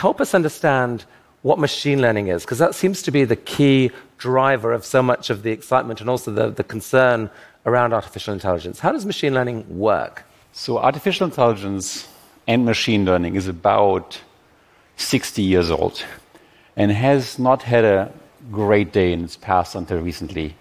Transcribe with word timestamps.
help 0.00 0.18
us 0.20 0.34
understand 0.34 1.04
what 1.42 1.58
machine 1.58 2.00
learning 2.00 2.28
is, 2.28 2.42
because 2.44 2.58
that 2.58 2.74
seems 2.74 3.02
to 3.02 3.10
be 3.10 3.22
the 3.24 3.36
key 3.36 3.90
driver 4.18 4.72
of 4.72 4.82
so 4.84 5.02
much 5.02 5.30
of 5.30 5.42
the 5.42 5.50
excitement 5.50 6.00
and 6.00 6.08
also 6.08 6.30
the, 6.30 6.50
the 6.50 6.64
concern 6.64 7.30
around 7.66 7.92
artificial 7.92 8.32
intelligence. 8.32 8.80
How 8.80 8.92
does 8.92 9.04
machine 9.04 9.34
learning 9.34 9.58
work? 9.68 10.24
So, 10.52 10.78
artificial 10.78 11.26
intelligence 11.26 12.08
and 12.46 12.64
machine 12.64 13.04
learning 13.04 13.36
is 13.36 13.46
about 13.46 14.20
60 14.96 15.42
years 15.42 15.70
old 15.70 16.02
and 16.76 16.90
has 16.90 17.38
not 17.38 17.62
had 17.62 17.84
a 17.84 18.12
great 18.50 18.92
day 18.92 19.12
in 19.12 19.24
its 19.24 19.36
past 19.36 19.74
until 19.74 19.98
recently. 19.98 20.56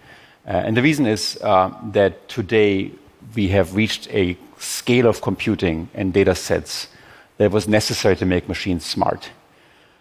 Uh, 0.46 0.66
and 0.66 0.76
the 0.78 0.82
reason 0.82 1.06
is 1.06 1.40
uh, 1.42 1.74
that 1.92 2.28
today 2.28 2.92
we 3.36 3.48
have 3.50 3.76
reached 3.76 4.10
a 4.10 4.38
scale 4.58 5.08
of 5.08 5.22
computing 5.22 5.90
and 5.94 6.14
data 6.14 6.36
sets 6.36 6.90
that 7.40 7.52
was 7.52 7.68
necessary 7.68 8.16
to 8.18 8.26
make 8.26 8.48
machines 8.48 8.86
smart. 8.86 9.32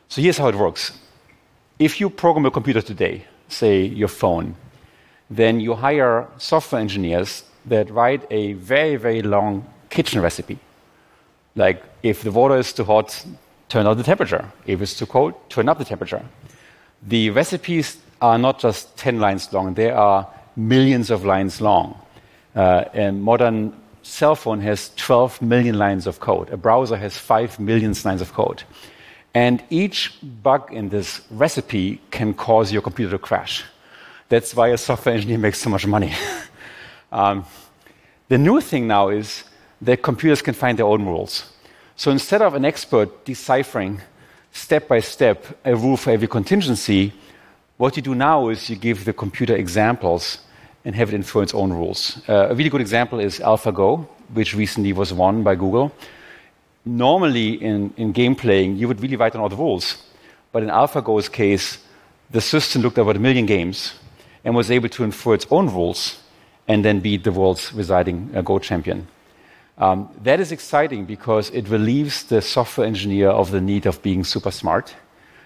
So 0.08 0.20
here's 0.20 0.38
how 0.38 0.48
it 0.48 0.56
works. 0.56 0.92
If 1.78 2.00
you 2.00 2.10
program 2.10 2.44
a 2.46 2.50
computer 2.50 2.82
today, 2.82 3.24
say 3.48 3.84
your 3.84 4.08
phone, 4.08 4.56
then 5.30 5.60
you 5.60 5.74
hire 5.74 6.26
software 6.38 6.80
engineers 6.80 7.44
that 7.66 7.90
write 7.90 8.26
a 8.30 8.54
very, 8.54 8.96
very 8.96 9.22
long 9.22 9.64
kitchen 9.88 10.20
recipe. 10.20 10.58
Like 11.54 11.82
if 12.02 12.22
the 12.22 12.32
water 12.32 12.56
is 12.56 12.72
too 12.72 12.84
hot, 12.84 13.24
turn 13.68 13.84
down 13.84 13.96
the 13.96 14.02
temperature. 14.02 14.44
If 14.66 14.82
it's 14.82 14.98
too 14.98 15.06
cold, 15.06 15.34
turn 15.48 15.68
up 15.68 15.78
the 15.78 15.84
temperature. 15.84 16.24
The 17.06 17.30
recipes 17.30 17.98
are 18.20 18.38
not 18.38 18.58
just 18.58 18.96
10 18.96 19.20
lines 19.20 19.52
long, 19.52 19.74
they 19.74 19.90
are 19.90 20.26
millions 20.56 21.10
of 21.10 21.24
lines 21.24 21.60
long. 21.60 22.00
Uh, 22.56 22.84
a 22.94 23.12
modern 23.12 23.72
cell 24.08 24.34
phone 24.34 24.60
has 24.60 24.90
12 24.96 25.42
million 25.42 25.78
lines 25.78 26.06
of 26.06 26.18
code. 26.18 26.50
A 26.50 26.56
browser 26.56 26.96
has 26.96 27.16
5 27.16 27.60
million 27.60 27.94
lines 28.04 28.20
of 28.20 28.32
code. 28.32 28.62
And 29.34 29.62
each 29.70 30.18
bug 30.42 30.72
in 30.72 30.88
this 30.88 31.20
recipe 31.30 32.00
can 32.10 32.34
cause 32.34 32.72
your 32.72 32.82
computer 32.82 33.12
to 33.12 33.18
crash. 33.18 33.64
That's 34.28 34.54
why 34.54 34.68
a 34.68 34.78
software 34.78 35.14
engineer 35.14 35.38
makes 35.38 35.58
so 35.60 35.70
much 35.70 35.86
money. 35.86 36.12
um, 37.12 37.44
the 38.28 38.38
new 38.38 38.60
thing 38.60 38.86
now 38.86 39.08
is 39.08 39.44
that 39.82 40.02
computers 40.02 40.42
can 40.42 40.54
find 40.54 40.78
their 40.78 40.86
own 40.86 41.04
rules. 41.04 41.52
So 41.96 42.10
instead 42.10 42.42
of 42.42 42.54
an 42.54 42.64
expert 42.64 43.24
deciphering 43.24 44.00
step 44.52 44.88
by 44.88 45.00
step 45.00 45.44
a 45.64 45.76
rule 45.76 45.96
for 45.96 46.10
every 46.10 46.28
contingency, 46.28 47.12
what 47.76 47.96
you 47.96 48.02
do 48.02 48.14
now 48.14 48.48
is 48.48 48.68
you 48.70 48.76
give 48.76 49.04
the 49.04 49.12
computer 49.12 49.54
examples 49.54 50.38
and 50.88 50.96
have 50.96 51.10
it 51.10 51.14
infer 51.14 51.42
its 51.42 51.52
own 51.52 51.70
rules. 51.70 52.18
Uh, 52.26 52.48
a 52.48 52.54
really 52.54 52.70
good 52.70 52.80
example 52.80 53.20
is 53.20 53.40
AlphaGo, 53.40 54.08
which 54.32 54.54
recently 54.54 54.94
was 54.94 55.12
won 55.12 55.42
by 55.42 55.54
Google. 55.54 55.92
Normally, 56.86 57.62
in, 57.62 57.92
in 57.98 58.12
game 58.12 58.34
playing, 58.34 58.76
you 58.78 58.88
would 58.88 58.98
really 59.02 59.16
write 59.16 59.34
down 59.34 59.42
all 59.42 59.50
the 59.50 59.56
rules. 59.56 60.02
But 60.50 60.62
in 60.62 60.70
AlphaGo's 60.70 61.28
case, 61.28 61.76
the 62.30 62.40
system 62.40 62.80
looked 62.80 62.96
about 62.96 63.16
a 63.16 63.18
million 63.18 63.44
games 63.44 63.92
and 64.46 64.54
was 64.54 64.70
able 64.70 64.88
to 64.88 65.04
infer 65.04 65.34
its 65.34 65.46
own 65.50 65.66
rules 65.66 66.22
and 66.66 66.82
then 66.82 67.00
beat 67.00 67.22
the 67.22 67.32
world's 67.32 67.70
residing 67.74 68.30
uh, 68.34 68.40
Go 68.40 68.58
champion. 68.58 69.06
Um, 69.76 70.08
that 70.22 70.40
is 70.40 70.52
exciting 70.52 71.04
because 71.04 71.50
it 71.50 71.68
relieves 71.68 72.22
the 72.22 72.40
software 72.40 72.86
engineer 72.86 73.28
of 73.28 73.50
the 73.50 73.60
need 73.60 73.84
of 73.84 74.00
being 74.00 74.24
super 74.24 74.50
smart 74.50 74.94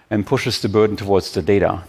and 0.09 0.25
pushes 0.25 0.63
the 0.63 0.69
burden 0.69 0.95
towards 0.95 1.33
the 1.33 1.43
data. 1.43 1.83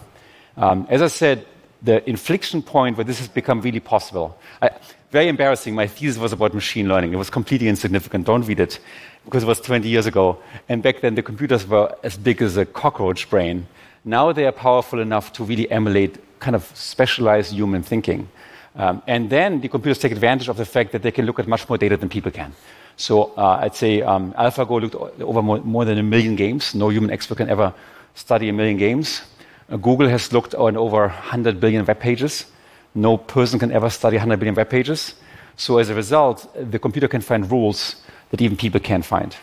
Um, 0.56 0.88
as 0.90 1.02
I 1.02 1.06
said, 1.06 1.46
the 1.84 2.08
inflection 2.08 2.62
point 2.62 2.96
where 2.96 3.04
this 3.04 3.18
has 3.18 3.28
become 3.28 3.60
really 3.60 3.80
possible. 3.80 4.36
I, 4.62 4.70
very 5.10 5.28
embarrassing. 5.28 5.74
My 5.74 5.86
thesis 5.86 6.18
was 6.18 6.32
about 6.32 6.54
machine 6.54 6.88
learning. 6.88 7.12
It 7.12 7.16
was 7.16 7.30
completely 7.30 7.68
insignificant. 7.68 8.26
Don't 8.26 8.42
read 8.42 8.58
it 8.58 8.80
because 9.24 9.44
it 9.44 9.46
was 9.46 9.60
20 9.60 9.88
years 9.88 10.06
ago. 10.06 10.38
And 10.68 10.82
back 10.82 11.02
then, 11.02 11.14
the 11.14 11.22
computers 11.22 11.66
were 11.66 11.94
as 12.02 12.16
big 12.16 12.42
as 12.42 12.56
a 12.56 12.64
cockroach 12.64 13.30
brain. 13.30 13.66
Now 14.04 14.32
they 14.32 14.44
are 14.46 14.52
powerful 14.52 14.98
enough 14.98 15.32
to 15.34 15.44
really 15.44 15.70
emulate 15.70 16.18
kind 16.40 16.56
of 16.56 16.64
specialized 16.74 17.52
human 17.52 17.82
thinking. 17.82 18.28
Um, 18.76 19.02
and 19.06 19.30
then 19.30 19.60
the 19.60 19.68
computers 19.68 19.98
take 19.98 20.12
advantage 20.12 20.48
of 20.48 20.56
the 20.56 20.64
fact 20.64 20.90
that 20.92 21.02
they 21.02 21.12
can 21.12 21.26
look 21.26 21.38
at 21.38 21.46
much 21.46 21.68
more 21.68 21.78
data 21.78 21.96
than 21.96 22.08
people 22.08 22.32
can. 22.32 22.52
So 22.96 23.32
uh, 23.36 23.60
I'd 23.62 23.76
say 23.76 24.02
um, 24.02 24.32
AlphaGo 24.32 24.80
looked 24.80 24.96
over 25.22 25.42
more, 25.42 25.58
more, 25.60 25.84
than 25.84 25.98
a 25.98 26.02
million 26.02 26.34
games. 26.34 26.74
No 26.74 26.88
human 26.88 27.10
expert 27.10 27.36
can 27.36 27.48
ever 27.48 27.72
study 28.14 28.48
a 28.48 28.52
million 28.52 28.78
games. 28.78 29.22
Uh, 29.70 29.76
Google 29.76 30.08
has 30.08 30.32
looked 30.32 30.54
on 30.54 30.76
over 30.76 31.00
100 31.00 31.60
billion 31.60 31.84
web 31.84 32.00
pages. 32.00 32.46
No 32.94 33.16
person 33.16 33.58
can 33.58 33.72
ever 33.72 33.90
study 33.90 34.16
100 34.16 34.38
billion 34.38 34.54
web 34.54 34.70
pages. 34.70 35.14
So 35.56 35.78
as 35.78 35.88
a 35.88 35.94
result, 35.94 36.48
the 36.70 36.78
computer 36.78 37.08
can 37.08 37.20
find 37.20 37.50
rules 37.50 37.96
that 38.30 38.40
even 38.40 38.56
people 38.56 38.80
can't 38.80 39.04
find. 39.04 39.36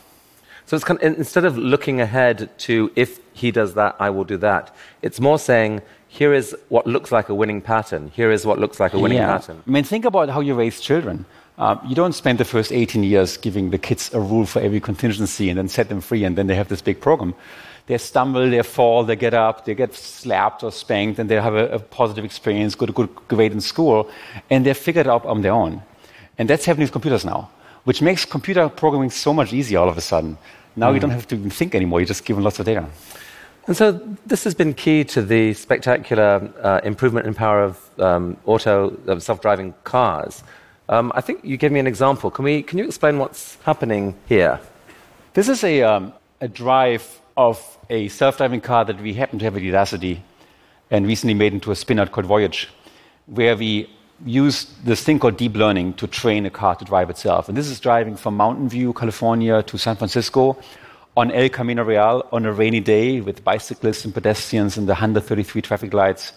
So 0.65 0.75
it's 0.75 0.85
kind 0.85 1.01
of, 1.01 1.17
instead 1.17 1.45
of 1.45 1.57
looking 1.57 2.01
ahead 2.01 2.49
to 2.59 2.91
if 2.95 3.19
he 3.33 3.51
does 3.51 3.73
that, 3.73 3.95
I 3.99 4.09
will 4.09 4.23
do 4.23 4.37
that. 4.37 4.75
It's 5.01 5.19
more 5.19 5.39
saying 5.39 5.81
here 6.07 6.33
is 6.33 6.55
what 6.69 6.85
looks 6.85 7.11
like 7.11 7.29
a 7.29 7.35
winning 7.35 7.61
pattern. 7.61 8.11
Here 8.13 8.31
is 8.31 8.45
what 8.45 8.59
looks 8.59 8.79
like 8.79 8.93
a 8.93 8.99
winning 8.99 9.17
yeah. 9.17 9.37
pattern. 9.37 9.63
I 9.65 9.69
mean, 9.69 9.83
think 9.83 10.05
about 10.05 10.29
how 10.29 10.41
you 10.41 10.55
raise 10.55 10.79
children. 10.81 11.25
Um, 11.57 11.79
you 11.87 11.95
don't 11.95 12.13
spend 12.13 12.37
the 12.37 12.45
first 12.45 12.71
18 12.71 13.03
years 13.03 13.37
giving 13.37 13.69
the 13.69 13.77
kids 13.77 14.13
a 14.13 14.19
rule 14.19 14.45
for 14.45 14.61
every 14.61 14.79
contingency 14.79 15.49
and 15.49 15.57
then 15.57 15.69
set 15.69 15.89
them 15.89 16.01
free, 16.01 16.23
and 16.23 16.37
then 16.37 16.47
they 16.47 16.55
have 16.55 16.67
this 16.67 16.81
big 16.81 16.99
program. 16.99 17.33
They 17.91 17.97
stumble, 17.97 18.49
they 18.49 18.63
fall, 18.63 19.03
they 19.03 19.17
get 19.17 19.33
up, 19.33 19.65
they 19.65 19.75
get 19.75 19.93
slapped 19.93 20.63
or 20.63 20.71
spanked, 20.71 21.19
and 21.19 21.29
they 21.29 21.35
have 21.35 21.55
a, 21.55 21.67
a 21.73 21.79
positive 21.79 22.23
experience, 22.23 22.73
get 22.73 22.89
a 22.89 22.93
good 22.93 23.13
grade 23.27 23.51
in 23.51 23.59
school, 23.59 24.09
and 24.49 24.65
they 24.65 24.73
figure 24.73 25.01
it 25.01 25.07
out 25.07 25.25
on 25.25 25.41
their 25.41 25.51
own. 25.51 25.81
And 26.37 26.49
that's 26.49 26.63
happening 26.63 26.85
with 26.85 26.93
computers 26.93 27.25
now, 27.25 27.49
which 27.83 28.01
makes 28.01 28.23
computer 28.23 28.69
programming 28.69 29.09
so 29.09 29.33
much 29.33 29.51
easier 29.51 29.79
all 29.79 29.89
of 29.89 29.97
a 29.97 30.01
sudden. 30.01 30.37
Now 30.77 30.89
mm. 30.89 30.93
you 30.93 30.99
don't 31.01 31.09
have 31.09 31.27
to 31.27 31.35
even 31.35 31.49
think 31.49 31.75
anymore, 31.75 31.99
you're 31.99 32.07
just 32.07 32.23
give 32.23 32.37
them 32.37 32.45
lots 32.45 32.59
of 32.59 32.65
data. 32.65 32.87
And 33.67 33.75
so 33.75 33.91
this 34.25 34.45
has 34.45 34.55
been 34.55 34.73
key 34.73 35.03
to 35.03 35.21
the 35.21 35.53
spectacular 35.53 36.49
uh, 36.63 36.79
improvement 36.85 37.27
in 37.27 37.33
power 37.33 37.61
of 37.61 37.99
um, 37.99 38.37
auto 38.45 38.97
uh, 39.09 39.19
self-driving 39.19 39.73
cars. 39.83 40.43
Um, 40.87 41.11
I 41.13 41.19
think 41.19 41.43
you 41.43 41.57
gave 41.57 41.73
me 41.73 41.81
an 41.81 41.87
example. 41.87 42.31
Can, 42.31 42.45
we, 42.45 42.63
can 42.63 42.77
you 42.77 42.85
explain 42.85 43.19
what's 43.19 43.57
happening 43.63 44.15
here? 44.29 44.61
This 45.33 45.49
is 45.49 45.65
a, 45.65 45.83
um, 45.83 46.13
a 46.39 46.47
drive 46.47 47.20
of 47.37 47.77
a 47.89 48.07
self-driving 48.07 48.61
car 48.61 48.85
that 48.85 49.01
we 49.01 49.13
happen 49.13 49.39
to 49.39 49.45
have 49.45 49.55
at 49.55 49.61
Udacity 49.61 50.19
and 50.89 51.07
recently 51.07 51.33
made 51.33 51.53
into 51.53 51.71
a 51.71 51.75
spin-out 51.75 52.11
called 52.11 52.25
Voyage, 52.25 52.69
where 53.25 53.55
we 53.55 53.89
use 54.25 54.65
this 54.83 55.03
thing 55.03 55.19
called 55.19 55.37
deep 55.37 55.55
learning 55.55 55.93
to 55.93 56.07
train 56.07 56.45
a 56.45 56.49
car 56.49 56.75
to 56.75 56.85
drive 56.85 57.09
itself. 57.09 57.49
And 57.49 57.57
this 57.57 57.67
is 57.67 57.79
driving 57.79 58.15
from 58.15 58.37
Mountain 58.37 58.69
View, 58.69 58.93
California 58.93 59.63
to 59.63 59.77
San 59.77 59.95
Francisco 59.95 60.57
on 61.17 61.31
El 61.31 61.49
Camino 61.49 61.83
Real 61.83 62.27
on 62.31 62.45
a 62.45 62.53
rainy 62.53 62.79
day 62.79 63.21
with 63.21 63.43
bicyclists 63.43 64.05
and 64.05 64.13
pedestrians 64.13 64.77
and 64.77 64.87
the 64.87 64.93
133 64.93 65.61
traffic 65.61 65.93
lights. 65.93 66.33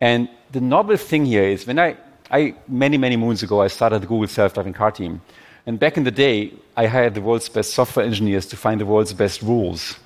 And 0.00 0.28
the 0.52 0.60
novel 0.60 0.96
thing 0.96 1.26
here 1.26 1.44
is 1.44 1.66
when 1.66 1.78
I, 1.78 1.96
I 2.30 2.54
many, 2.66 2.96
many 2.96 3.16
moons 3.16 3.42
ago, 3.42 3.60
I 3.60 3.68
started 3.68 4.02
the 4.02 4.06
Google 4.06 4.26
self-driving 4.26 4.72
car 4.72 4.90
team. 4.90 5.20
And 5.66 5.78
back 5.78 5.96
in 5.96 6.04
the 6.04 6.10
day, 6.10 6.52
I 6.76 6.86
hired 6.86 7.14
the 7.14 7.20
world's 7.20 7.48
best 7.48 7.74
software 7.74 8.04
engineers 8.04 8.46
to 8.46 8.56
find 8.56 8.80
the 8.80 8.86
world's 8.86 9.12
best 9.12 9.42
rules. 9.42 9.98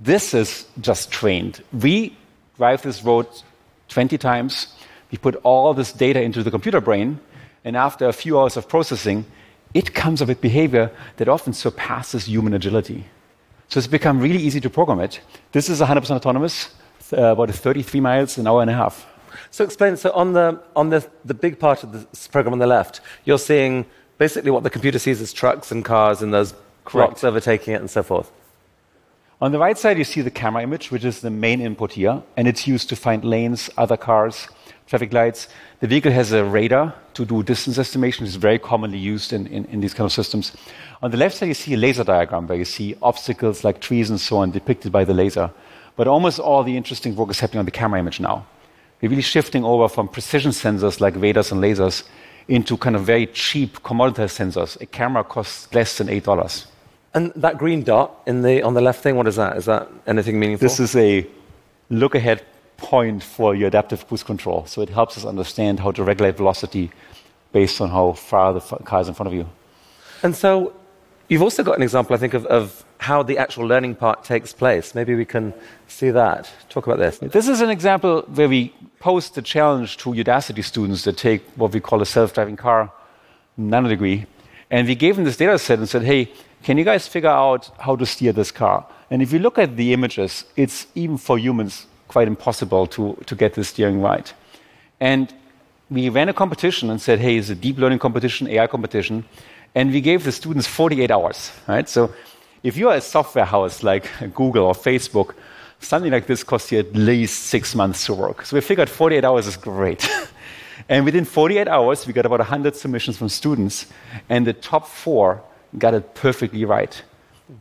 This 0.00 0.32
is 0.34 0.66
just 0.80 1.10
trained. 1.10 1.62
We 1.72 2.16
drive 2.56 2.82
this 2.82 3.02
road 3.02 3.26
20 3.88 4.16
times. 4.18 4.68
We 5.10 5.18
put 5.18 5.34
all 5.42 5.74
this 5.74 5.92
data 5.92 6.22
into 6.22 6.42
the 6.42 6.50
computer 6.50 6.80
brain. 6.80 7.18
And 7.64 7.76
after 7.76 8.06
a 8.06 8.12
few 8.12 8.38
hours 8.38 8.56
of 8.56 8.68
processing, 8.68 9.24
it 9.74 9.94
comes 9.94 10.22
up 10.22 10.28
with 10.28 10.40
behavior 10.40 10.90
that 11.16 11.28
often 11.28 11.52
surpasses 11.52 12.26
human 12.26 12.54
agility. 12.54 13.06
So 13.68 13.78
it's 13.78 13.86
become 13.86 14.20
really 14.20 14.38
easy 14.38 14.60
to 14.60 14.70
program 14.70 15.00
it. 15.00 15.20
This 15.52 15.68
is 15.68 15.80
100% 15.80 16.10
autonomous, 16.10 16.74
uh, 17.12 17.32
about 17.32 17.50
33 17.50 18.00
miles 18.00 18.38
an 18.38 18.46
hour 18.46 18.62
and 18.62 18.70
a 18.70 18.74
half. 18.74 19.06
So 19.50 19.64
explain. 19.64 19.96
So 19.96 20.10
on 20.12 20.32
the 20.32 20.60
on 20.74 20.90
the 20.90 21.06
the 21.24 21.34
big 21.34 21.58
part 21.58 21.82
of 21.82 21.92
the 21.92 22.28
program 22.30 22.52
on 22.52 22.58
the 22.58 22.66
left, 22.66 23.00
you're 23.24 23.38
seeing 23.38 23.84
basically 24.16 24.50
what 24.50 24.62
the 24.62 24.70
computer 24.70 24.98
sees 24.98 25.20
as 25.20 25.32
trucks 25.32 25.70
and 25.70 25.84
cars 25.84 26.22
and 26.22 26.32
those 26.32 26.54
rocks 26.92 27.24
overtaking 27.24 27.74
it 27.74 27.80
and 27.80 27.90
so 27.90 28.02
forth. 28.02 28.30
On 29.40 29.52
the 29.52 29.58
right 29.58 29.78
side, 29.78 29.98
you 29.98 30.02
see 30.02 30.20
the 30.20 30.32
camera 30.32 30.64
image, 30.64 30.90
which 30.90 31.04
is 31.04 31.20
the 31.20 31.30
main 31.30 31.60
input 31.60 31.92
here, 31.92 32.20
and 32.36 32.48
it's 32.48 32.66
used 32.66 32.88
to 32.88 32.96
find 32.96 33.24
lanes, 33.24 33.70
other 33.76 33.96
cars, 33.96 34.48
traffic 34.88 35.12
lights. 35.12 35.46
The 35.78 35.86
vehicle 35.86 36.10
has 36.10 36.32
a 36.32 36.44
radar 36.44 36.92
to 37.14 37.24
do 37.24 37.44
distance 37.44 37.78
estimation, 37.78 38.24
which 38.24 38.30
is 38.30 38.36
very 38.36 38.58
commonly 38.58 38.98
used 38.98 39.32
in, 39.32 39.46
in, 39.46 39.64
in, 39.66 39.80
these 39.80 39.94
kind 39.94 40.06
of 40.06 40.12
systems. 40.12 40.56
On 41.02 41.12
the 41.12 41.16
left 41.16 41.36
side, 41.36 41.46
you 41.46 41.54
see 41.54 41.74
a 41.74 41.76
laser 41.76 42.02
diagram 42.02 42.48
where 42.48 42.58
you 42.58 42.64
see 42.64 42.96
obstacles 43.00 43.62
like 43.62 43.80
trees 43.80 44.10
and 44.10 44.20
so 44.20 44.38
on 44.38 44.50
depicted 44.50 44.90
by 44.90 45.04
the 45.04 45.14
laser. 45.14 45.52
But 45.94 46.08
almost 46.08 46.40
all 46.40 46.64
the 46.64 46.76
interesting 46.76 47.14
work 47.14 47.30
is 47.30 47.38
happening 47.38 47.60
on 47.60 47.64
the 47.64 47.70
camera 47.70 48.00
image 48.00 48.18
now. 48.18 48.44
We're 49.00 49.10
really 49.10 49.22
shifting 49.22 49.62
over 49.64 49.88
from 49.88 50.08
precision 50.08 50.50
sensors 50.50 51.00
like 51.00 51.14
radars 51.14 51.52
and 51.52 51.62
lasers 51.62 52.02
into 52.48 52.76
kind 52.76 52.96
of 52.96 53.04
very 53.04 53.28
cheap 53.28 53.84
commoditized 53.84 54.34
sensors. 54.36 54.80
A 54.80 54.86
camera 54.86 55.22
costs 55.22 55.72
less 55.72 55.96
than 55.96 56.08
$8. 56.08 56.66
And 57.18 57.32
that 57.34 57.58
green 57.58 57.82
dot 57.82 58.22
in 58.26 58.42
the, 58.42 58.62
on 58.62 58.74
the 58.74 58.80
left 58.80 59.02
thing, 59.02 59.16
what 59.16 59.26
is 59.26 59.34
that? 59.34 59.56
Is 59.56 59.64
that 59.64 59.88
anything 60.06 60.38
meaningful? 60.38 60.64
This 60.64 60.78
is 60.78 60.94
a 60.94 61.26
look 61.90 62.14
ahead 62.14 62.44
point 62.76 63.24
for 63.24 63.56
your 63.56 63.66
adaptive 63.66 64.06
cruise 64.06 64.22
control. 64.22 64.66
So 64.66 64.82
it 64.82 64.88
helps 64.88 65.18
us 65.18 65.24
understand 65.24 65.80
how 65.80 65.90
to 65.90 66.04
regulate 66.04 66.36
velocity 66.36 66.92
based 67.50 67.80
on 67.80 67.88
how 67.90 68.12
far 68.12 68.52
the 68.52 68.60
car 68.60 69.00
is 69.00 69.08
in 69.08 69.14
front 69.14 69.26
of 69.26 69.34
you. 69.34 69.48
And 70.22 70.32
so 70.36 70.72
you've 71.28 71.42
also 71.42 71.64
got 71.64 71.74
an 71.76 71.82
example, 71.82 72.14
I 72.14 72.18
think, 72.18 72.34
of, 72.34 72.46
of 72.46 72.84
how 72.98 73.24
the 73.24 73.36
actual 73.36 73.66
learning 73.66 73.96
part 73.96 74.22
takes 74.22 74.52
place. 74.52 74.94
Maybe 74.94 75.16
we 75.16 75.24
can 75.24 75.52
see 75.88 76.10
that. 76.10 76.48
Talk 76.68 76.86
about 76.86 77.00
this. 77.00 77.18
This 77.18 77.48
is 77.48 77.60
an 77.60 77.70
example 77.70 78.22
where 78.32 78.48
we 78.48 78.72
posed 79.00 79.34
the 79.34 79.42
challenge 79.42 79.96
to 80.02 80.10
Udacity 80.10 80.62
students 80.62 81.02
that 81.02 81.16
take 81.16 81.42
what 81.56 81.72
we 81.72 81.80
call 81.80 82.00
a 82.00 82.06
self-driving 82.06 82.54
car 82.54 82.92
nanodegree. 83.58 84.24
And 84.70 84.86
we 84.86 84.94
gave 84.94 85.16
them 85.16 85.24
this 85.24 85.36
data 85.36 85.58
set 85.58 85.80
and 85.80 85.88
said, 85.88 86.04
hey, 86.04 86.30
can 86.62 86.78
you 86.78 86.84
guys 86.84 87.06
figure 87.06 87.30
out 87.30 87.70
how 87.78 87.96
to 87.96 88.04
steer 88.04 88.32
this 88.32 88.50
car? 88.50 88.86
And 89.10 89.22
if 89.22 89.32
you 89.32 89.38
look 89.38 89.58
at 89.58 89.76
the 89.76 89.92
images, 89.92 90.44
it's 90.56 90.86
even 90.94 91.16
for 91.16 91.38
humans 91.38 91.86
quite 92.08 92.28
impossible 92.28 92.86
to, 92.88 93.16
to 93.26 93.34
get 93.34 93.54
the 93.54 93.64
steering 93.64 94.00
right. 94.00 94.32
And 95.00 95.32
we 95.90 96.08
ran 96.08 96.28
a 96.28 96.34
competition 96.34 96.90
and 96.90 97.00
said, 97.00 97.18
hey, 97.18 97.36
it's 97.36 97.50
a 97.50 97.54
deep 97.54 97.78
learning 97.78 97.98
competition, 97.98 98.48
AI 98.48 98.66
competition, 98.66 99.24
and 99.74 99.90
we 99.92 100.00
gave 100.00 100.24
the 100.24 100.32
students 100.32 100.66
48 100.66 101.10
hours, 101.10 101.52
right? 101.66 101.88
So 101.88 102.12
if 102.62 102.76
you 102.76 102.88
are 102.88 102.96
a 102.96 103.00
software 103.00 103.44
house 103.44 103.82
like 103.82 104.10
Google 104.34 104.66
or 104.66 104.74
Facebook, 104.74 105.34
something 105.80 106.10
like 106.10 106.26
this 106.26 106.42
costs 106.42 106.72
you 106.72 106.80
at 106.80 106.92
least 106.94 107.44
six 107.44 107.74
months 107.74 108.04
to 108.06 108.14
work. 108.14 108.44
So 108.44 108.56
we 108.56 108.60
figured 108.60 108.90
48 108.90 109.24
hours 109.24 109.46
is 109.46 109.56
great. 109.56 110.08
and 110.88 111.04
within 111.04 111.24
48 111.24 111.68
hours, 111.68 112.06
we 112.06 112.12
got 112.12 112.26
about 112.26 112.40
100 112.40 112.74
submissions 112.74 113.16
from 113.16 113.28
students, 113.28 113.86
and 114.28 114.46
the 114.46 114.52
top 114.52 114.86
four 114.86 115.42
got 115.76 115.94
it 115.94 116.14
perfectly 116.14 116.64
right. 116.64 117.02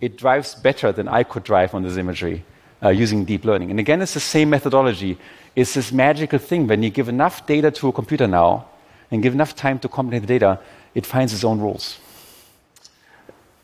It 0.01 0.17
drives 0.17 0.55
better 0.55 0.91
than 0.91 1.07
I 1.07 1.23
could 1.23 1.43
drive 1.43 1.73
on 1.73 1.83
this 1.83 1.97
imagery 1.97 2.43
uh, 2.83 2.89
using 2.89 3.25
deep 3.25 3.45
learning. 3.45 3.71
And 3.71 3.79
again, 3.79 4.01
it's 4.01 4.13
the 4.13 4.19
same 4.19 4.49
methodology. 4.49 5.17
It's 5.55 5.73
this 5.73 5.91
magical 5.91 6.39
thing 6.39 6.67
when 6.67 6.83
you 6.83 6.89
give 6.89 7.09
enough 7.09 7.45
data 7.45 7.71
to 7.71 7.87
a 7.87 7.91
computer 7.91 8.27
now 8.27 8.67
and 9.11 9.23
give 9.23 9.33
enough 9.33 9.55
time 9.55 9.79
to 9.79 9.89
combine 9.89 10.21
the 10.21 10.27
data, 10.27 10.59
it 10.93 11.05
finds 11.05 11.33
its 11.33 11.43
own 11.43 11.59
rules. 11.59 11.99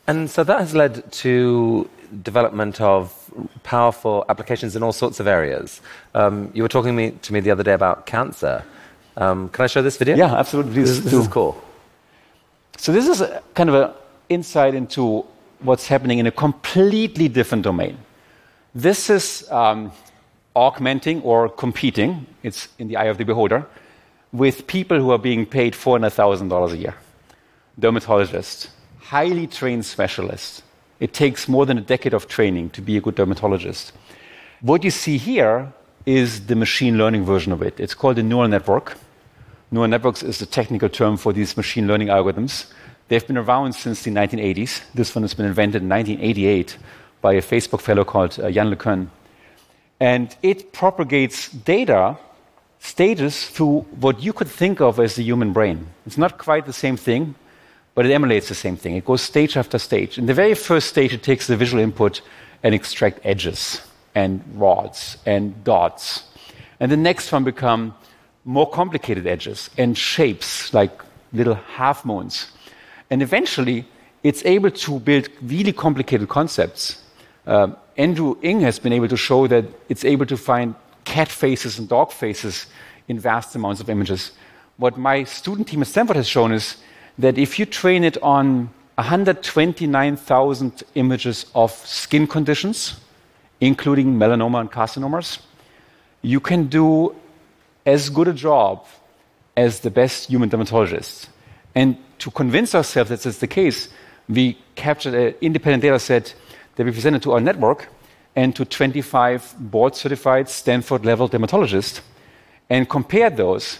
And 0.06 0.30
so 0.30 0.44
that 0.44 0.60
has 0.60 0.74
led 0.74 1.10
to 1.12 1.88
development 2.22 2.80
of 2.80 3.12
powerful 3.62 4.24
applications 4.28 4.76
in 4.76 4.82
all 4.82 4.92
sorts 4.92 5.20
of 5.20 5.26
areas. 5.26 5.80
Um, 6.14 6.50
you 6.54 6.62
were 6.62 6.68
talking 6.68 6.94
me, 6.94 7.12
to 7.22 7.32
me 7.32 7.40
the 7.40 7.50
other 7.50 7.62
day 7.62 7.72
about 7.72 8.06
cancer. 8.06 8.64
Um, 9.16 9.48
can 9.48 9.64
I 9.64 9.66
show 9.66 9.82
this 9.82 9.96
video? 9.96 10.16
Yeah, 10.16 10.34
absolutely. 10.34 10.82
This, 10.82 11.00
this 11.00 11.12
is 11.12 11.28
cool. 11.28 11.62
So 12.76 12.92
this 12.92 13.08
is 13.08 13.20
a, 13.20 13.42
kind 13.54 13.68
of 13.68 13.74
an 13.74 13.90
insight 14.28 14.74
into 14.74 15.24
what's 15.60 15.86
happening 15.88 16.18
in 16.18 16.26
a 16.26 16.30
completely 16.30 17.28
different 17.28 17.64
domain. 17.64 17.98
This 18.74 19.10
is 19.10 19.50
um, 19.50 19.92
augmenting 20.54 21.22
or 21.22 21.48
competing, 21.48 22.26
it's 22.42 22.68
in 22.78 22.88
the 22.88 22.96
eye 22.96 23.04
of 23.04 23.18
the 23.18 23.24
beholder, 23.24 23.66
with 24.32 24.66
people 24.66 24.98
who 24.98 25.10
are 25.10 25.18
being 25.18 25.46
paid 25.46 25.74
$400,000 25.74 26.72
a 26.72 26.76
year. 26.76 26.94
Dermatologists, 27.80 28.68
highly 28.98 29.46
trained 29.46 29.84
specialists. 29.84 30.62
It 31.00 31.12
takes 31.12 31.48
more 31.48 31.66
than 31.66 31.78
a 31.78 31.80
decade 31.80 32.14
of 32.14 32.28
training 32.28 32.70
to 32.70 32.82
be 32.82 32.96
a 32.96 33.00
good 33.00 33.14
dermatologist. 33.14 33.92
What 34.60 34.84
you 34.84 34.90
see 34.90 35.18
here 35.18 35.72
is 36.06 36.46
the 36.46 36.56
machine 36.56 36.98
learning 36.98 37.24
version 37.24 37.52
of 37.52 37.62
it. 37.62 37.78
It's 37.78 37.94
called 37.94 38.18
a 38.18 38.22
neural 38.22 38.48
network. 38.48 38.96
Neural 39.70 39.88
networks 39.88 40.22
is 40.22 40.38
the 40.38 40.46
technical 40.46 40.88
term 40.88 41.16
for 41.16 41.32
these 41.32 41.56
machine 41.56 41.86
learning 41.86 42.08
algorithms. 42.08 42.66
They've 43.08 43.26
been 43.26 43.36
around 43.36 43.74
since 43.74 44.02
the 44.02 44.10
1980s. 44.10 44.82
This 44.94 45.14
one 45.14 45.22
has 45.22 45.34
been 45.34 45.46
invented 45.46 45.82
in 45.82 45.88
1988 45.88 46.78
by 47.20 47.34
a 47.34 47.42
Facebook 47.42 47.80
fellow 47.80 48.04
called 48.04 48.38
uh, 48.38 48.46
Yann 48.46 48.74
LeCun. 48.74 49.08
And 50.00 50.34
it 50.42 50.72
propagates 50.72 51.50
data 51.50 52.16
stages 52.78 53.48
through 53.48 53.80
what 54.00 54.22
you 54.22 54.32
could 54.32 54.48
think 54.48 54.80
of 54.80 55.00
as 55.00 55.16
the 55.16 55.22
human 55.22 55.52
brain. 55.52 55.86
It's 56.06 56.18
not 56.18 56.38
quite 56.38 56.66
the 56.66 56.72
same 56.72 56.96
thing, 56.96 57.34
but 57.94 58.04
it 58.04 58.12
emulates 58.12 58.48
the 58.48 58.54
same 58.54 58.76
thing. 58.76 58.96
It 58.96 59.04
goes 59.04 59.22
stage 59.22 59.56
after 59.56 59.78
stage. 59.78 60.18
In 60.18 60.26
the 60.26 60.34
very 60.34 60.54
first 60.54 60.88
stage, 60.88 61.14
it 61.14 61.22
takes 61.22 61.46
the 61.46 61.56
visual 61.56 61.82
input 61.82 62.20
and 62.62 62.74
extract 62.74 63.20
edges 63.24 63.80
and 64.14 64.42
rods 64.54 65.18
and 65.24 65.62
dots. 65.64 66.24
And 66.80 66.90
the 66.90 66.96
next 66.96 67.32
one 67.32 67.44
become 67.44 67.94
more 68.44 68.68
complicated 68.68 69.26
edges 69.26 69.70
and 69.78 69.96
shapes 69.96 70.74
like 70.74 71.02
little 71.32 71.54
half 71.54 72.04
moons. 72.04 72.48
And 73.14 73.22
eventually, 73.22 73.86
it's 74.24 74.44
able 74.44 74.72
to 74.72 74.98
build 74.98 75.28
really 75.40 75.72
complicated 75.72 76.28
concepts. 76.28 77.00
Um, 77.46 77.76
Andrew 77.96 78.36
Ng 78.42 78.60
has 78.62 78.80
been 78.80 78.92
able 78.92 79.06
to 79.06 79.16
show 79.16 79.46
that 79.46 79.66
it's 79.88 80.04
able 80.04 80.26
to 80.26 80.36
find 80.36 80.74
cat 81.04 81.28
faces 81.28 81.78
and 81.78 81.88
dog 81.88 82.10
faces 82.10 82.66
in 83.06 83.20
vast 83.20 83.54
amounts 83.54 83.80
of 83.80 83.88
images. 83.88 84.32
What 84.78 84.98
my 84.98 85.22
student 85.22 85.68
team 85.68 85.80
at 85.82 85.86
Stanford 85.86 86.16
has 86.16 86.26
shown 86.26 86.50
is 86.50 86.78
that 87.16 87.38
if 87.38 87.56
you 87.56 87.66
train 87.66 88.02
it 88.02 88.20
on 88.20 88.68
129,000 88.96 90.82
images 90.96 91.46
of 91.54 91.70
skin 91.70 92.26
conditions, 92.26 92.98
including 93.60 94.18
melanoma 94.18 94.58
and 94.58 94.72
carcinomas, 94.72 95.38
you 96.22 96.40
can 96.40 96.66
do 96.66 97.14
as 97.86 98.10
good 98.10 98.26
a 98.26 98.32
job 98.32 98.84
as 99.56 99.78
the 99.78 99.90
best 99.90 100.26
human 100.28 100.50
dermatologists. 100.50 101.28
And 101.76 101.96
to 102.18 102.30
convince 102.30 102.74
ourselves 102.74 103.10
that 103.10 103.16
this 103.16 103.26
is 103.26 103.38
the 103.38 103.46
case, 103.46 103.88
we 104.28 104.58
captured 104.74 105.14
an 105.14 105.34
independent 105.40 105.82
data 105.82 105.98
set 105.98 106.34
that 106.76 106.84
we 106.84 106.92
presented 106.92 107.22
to 107.22 107.32
our 107.32 107.40
network 107.40 107.88
and 108.36 108.54
to 108.56 108.64
25 108.64 109.54
board 109.58 109.94
certified 109.94 110.48
Stanford 110.48 111.04
level 111.04 111.28
dermatologists 111.28 112.00
and 112.68 112.88
compared 112.88 113.36
those. 113.36 113.78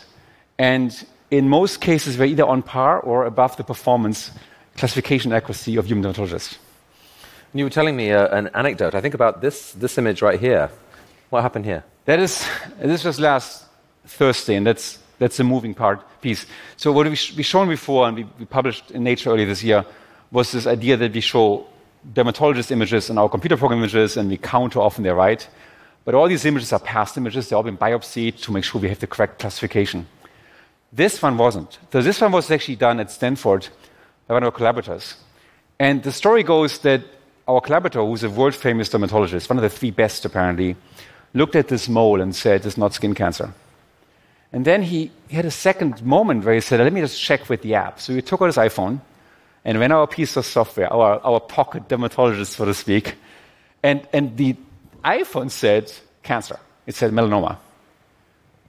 And 0.58 1.06
in 1.30 1.48
most 1.48 1.80
cases, 1.80 2.16
we're 2.16 2.26
either 2.26 2.44
on 2.44 2.62
par 2.62 3.00
or 3.00 3.26
above 3.26 3.56
the 3.56 3.64
performance 3.64 4.30
classification 4.76 5.32
accuracy 5.32 5.76
of 5.76 5.86
human 5.86 6.04
dermatologists. 6.04 6.58
You 7.52 7.64
were 7.64 7.70
telling 7.70 7.96
me 7.96 8.10
uh, 8.10 8.36
an 8.36 8.50
anecdote. 8.54 8.94
I 8.94 9.00
think 9.00 9.14
about 9.14 9.40
this, 9.40 9.72
this 9.72 9.96
image 9.96 10.22
right 10.22 10.40
here. 10.40 10.70
What 11.30 11.42
happened 11.42 11.64
here? 11.64 11.84
That 12.04 12.18
is, 12.18 12.46
this 12.80 13.04
was 13.04 13.20
last 13.20 13.64
Thursday, 14.06 14.56
and 14.56 14.66
that's, 14.66 14.98
that's 15.18 15.36
the 15.36 15.44
moving 15.44 15.74
part 15.74 16.00
piece. 16.20 16.46
So, 16.76 16.92
what 16.92 17.06
we 17.06 17.18
we 17.36 17.42
shown 17.42 17.68
before, 17.68 18.08
and 18.08 18.16
we, 18.16 18.26
we 18.38 18.44
published 18.44 18.90
in 18.90 19.04
Nature 19.04 19.30
earlier 19.30 19.46
this 19.46 19.62
year, 19.62 19.84
was 20.30 20.52
this 20.52 20.66
idea 20.66 20.96
that 20.96 21.12
we 21.12 21.20
show 21.20 21.66
dermatologist 22.12 22.70
images 22.70 23.10
and 23.10 23.18
our 23.18 23.28
computer 23.28 23.56
program 23.56 23.80
images, 23.80 24.16
and 24.16 24.28
we 24.28 24.36
count 24.36 24.74
how 24.74 24.82
often 24.82 25.04
they're 25.04 25.14
right. 25.14 25.48
But 26.04 26.14
all 26.14 26.28
these 26.28 26.44
images 26.44 26.72
are 26.72 26.80
past 26.80 27.16
images, 27.16 27.48
they've 27.48 27.56
all 27.56 27.62
been 27.62 27.78
biopsied 27.78 28.40
to 28.42 28.52
make 28.52 28.64
sure 28.64 28.80
we 28.80 28.88
have 28.88 28.98
the 28.98 29.06
correct 29.06 29.38
classification. 29.38 30.06
This 30.92 31.20
one 31.22 31.38
wasn't. 31.38 31.78
So 31.90 32.02
this 32.02 32.20
one 32.20 32.32
was 32.32 32.50
actually 32.50 32.76
done 32.76 33.00
at 33.00 33.10
Stanford 33.10 33.68
by 34.26 34.34
one 34.34 34.42
of 34.42 34.48
our 34.48 34.52
collaborators. 34.52 35.16
And 35.78 36.02
the 36.02 36.12
story 36.12 36.42
goes 36.42 36.78
that 36.80 37.02
our 37.48 37.60
collaborator, 37.60 38.04
who's 38.04 38.22
a 38.22 38.30
world 38.30 38.54
famous 38.54 38.88
dermatologist, 38.88 39.48
one 39.48 39.58
of 39.58 39.62
the 39.62 39.70
three 39.70 39.90
best 39.90 40.24
apparently, 40.24 40.76
looked 41.32 41.56
at 41.56 41.68
this 41.68 41.88
mole 41.88 42.20
and 42.20 42.34
said, 42.34 42.64
It's 42.64 42.76
not 42.76 42.94
skin 42.94 43.14
cancer. 43.14 43.52
And 44.54 44.64
then 44.64 44.84
he, 44.84 45.10
he 45.26 45.34
had 45.34 45.46
a 45.46 45.50
second 45.50 46.00
moment 46.04 46.44
where 46.44 46.54
he 46.54 46.60
said, 46.60 46.78
Let 46.78 46.92
me 46.92 47.00
just 47.00 47.20
check 47.20 47.48
with 47.48 47.62
the 47.62 47.74
app. 47.74 47.98
So 48.00 48.14
he 48.14 48.22
took 48.22 48.40
out 48.40 48.46
his 48.46 48.56
iPhone 48.56 49.00
and 49.64 49.80
ran 49.80 49.90
our 49.90 50.06
piece 50.06 50.36
of 50.36 50.46
software, 50.46 50.90
our, 50.92 51.18
our 51.24 51.40
pocket 51.40 51.88
dermatologist, 51.88 52.52
so 52.52 52.64
to 52.64 52.72
speak. 52.72 53.16
And, 53.82 54.06
and 54.12 54.36
the 54.36 54.54
iPhone 55.04 55.50
said, 55.50 55.92
Cancer. 56.22 56.60
It 56.86 56.94
said 56.94 57.10
melanoma. 57.10 57.56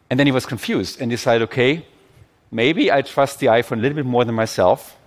And 0.10 0.20
then 0.20 0.26
he 0.26 0.32
was 0.32 0.48
confused 0.48 1.00
and 1.00 1.12
decided, 1.12 1.44
okay, 1.50 1.86
maybe 2.50 2.92
I 2.92 3.04
trust 3.04 3.40
the 3.40 3.48
iPhone 3.48 3.78
a 3.78 3.82
little 3.82 3.96
bit 3.96 4.08
more 4.08 4.26
than 4.26 4.34
myself. 4.34 4.98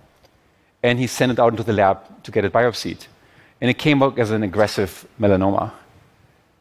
And 0.81 0.97
he 0.97 1.07
sent 1.07 1.33
it 1.33 1.39
out 1.39 1.51
into 1.51 1.63
the 1.63 1.73
lab 1.73 2.23
to 2.23 2.31
get 2.31 2.45
it 2.45 2.53
biopsied. 2.53 3.05
And 3.59 3.69
it 3.69 3.77
came 3.77 4.01
out 4.01 4.17
as 4.17 4.31
an 4.31 4.43
aggressive 4.43 5.05
melanoma. 5.19 5.73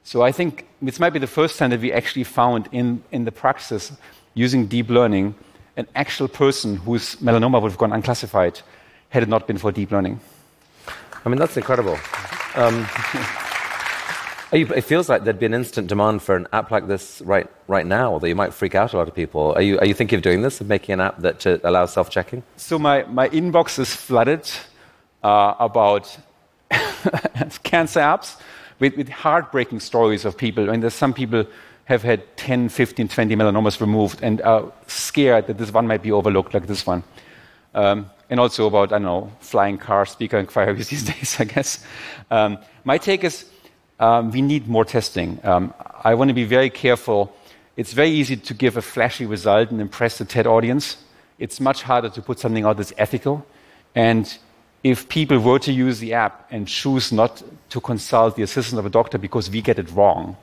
So 0.08 0.22
I 0.22 0.32
think 0.32 0.66
this 0.80 0.98
might 0.98 1.10
be 1.10 1.18
the 1.18 1.26
first 1.26 1.58
time 1.58 1.68
that 1.68 1.80
we 1.80 1.92
actually 1.92 2.24
found 2.24 2.66
in, 2.72 3.04
in 3.12 3.26
the 3.26 3.30
practice 3.30 3.92
using 4.32 4.64
deep 4.64 4.88
learning 4.88 5.34
an 5.76 5.86
actual 5.94 6.28
person 6.28 6.76
whose 6.76 7.16
melanoma 7.16 7.60
would 7.60 7.72
have 7.72 7.76
gone 7.76 7.92
unclassified 7.92 8.58
had 9.10 9.22
it 9.22 9.28
not 9.28 9.46
been 9.46 9.58
for 9.58 9.70
deep 9.70 9.90
learning. 9.90 10.18
I 11.26 11.28
mean, 11.28 11.36
that's 11.36 11.58
incredible. 11.58 11.98
Um, 12.54 12.86
it 14.50 14.80
feels 14.80 15.10
like 15.10 15.24
there'd 15.24 15.38
be 15.38 15.44
an 15.44 15.52
instant 15.52 15.88
demand 15.88 16.22
for 16.22 16.36
an 16.36 16.46
app 16.54 16.70
like 16.70 16.88
this 16.88 17.20
right, 17.26 17.46
right 17.66 17.84
now, 17.84 18.14
although 18.14 18.28
you 18.28 18.34
might 18.34 18.54
freak 18.54 18.74
out 18.74 18.94
a 18.94 18.96
lot 18.96 19.08
of 19.08 19.14
people. 19.14 19.52
Are 19.56 19.60
you, 19.60 19.78
are 19.78 19.84
you 19.84 19.92
thinking 19.92 20.16
of 20.16 20.22
doing 20.22 20.40
this, 20.40 20.58
of 20.62 20.68
making 20.68 20.94
an 20.94 21.00
app 21.02 21.18
that 21.18 21.44
allows 21.64 21.92
self 21.92 22.08
checking? 22.08 22.42
So, 22.56 22.78
my, 22.78 23.02
my 23.02 23.28
inbox 23.28 23.78
is 23.78 23.94
flooded 23.94 24.50
uh, 25.22 25.52
about 25.58 26.16
cancer 27.62 28.00
apps 28.00 28.36
with, 28.78 28.96
with, 28.96 29.08
heartbreaking 29.08 29.80
stories 29.80 30.24
of 30.24 30.36
people. 30.36 30.68
I 30.68 30.72
mean, 30.72 30.80
there's 30.80 30.94
some 30.94 31.14
people 31.14 31.44
have 31.86 32.02
had 32.02 32.36
10, 32.36 32.68
15, 32.68 33.08
20 33.08 33.36
melanomas 33.36 33.80
removed 33.80 34.20
and 34.22 34.42
are 34.42 34.70
scared 34.86 35.46
that 35.46 35.58
this 35.58 35.72
one 35.72 35.86
might 35.86 36.02
be 36.02 36.12
overlooked, 36.12 36.54
like 36.54 36.66
this 36.66 36.86
one. 36.86 37.02
Um, 37.74 38.10
and 38.30 38.38
also 38.38 38.66
about, 38.66 38.92
I 38.92 38.96
don't 38.96 39.02
know, 39.02 39.32
flying 39.40 39.78
cars, 39.78 40.10
speaker 40.10 40.38
inquiries 40.38 40.88
these 40.90 41.04
days, 41.04 41.36
I 41.38 41.44
guess. 41.44 41.84
Um, 42.30 42.58
my 42.84 42.98
take 42.98 43.24
is 43.24 43.50
um, 44.00 44.30
we 44.30 44.42
need 44.42 44.68
more 44.68 44.84
testing. 44.84 45.40
Um, 45.42 45.74
I 46.04 46.14
want 46.14 46.28
to 46.28 46.34
be 46.34 46.44
very 46.44 46.70
careful. 46.70 47.34
It's 47.76 47.92
very 47.92 48.10
easy 48.10 48.36
to 48.36 48.54
give 48.54 48.76
a 48.76 48.82
flashy 48.82 49.26
result 49.26 49.70
and 49.70 49.80
impress 49.80 50.18
the 50.18 50.24
TED 50.24 50.46
audience. 50.46 50.96
It's 51.38 51.60
much 51.60 51.82
harder 51.82 52.08
to 52.10 52.22
put 52.22 52.38
something 52.38 52.64
out 52.64 52.76
that's 52.76 52.92
ethical. 52.98 53.46
And 53.94 54.36
if 54.84 55.08
people 55.08 55.38
were 55.38 55.58
to 55.58 55.72
use 55.72 55.98
the 55.98 56.14
app 56.14 56.46
and 56.50 56.68
choose 56.68 57.12
not 57.12 57.42
to 57.70 57.80
consult 57.80 58.36
the 58.36 58.42
assistant 58.42 58.78
of 58.78 58.86
a 58.86 58.90
doctor 58.90 59.18
because 59.18 59.50
we 59.50 59.60
get 59.60 59.78
it 59.78 59.90
wrong, 59.90 60.36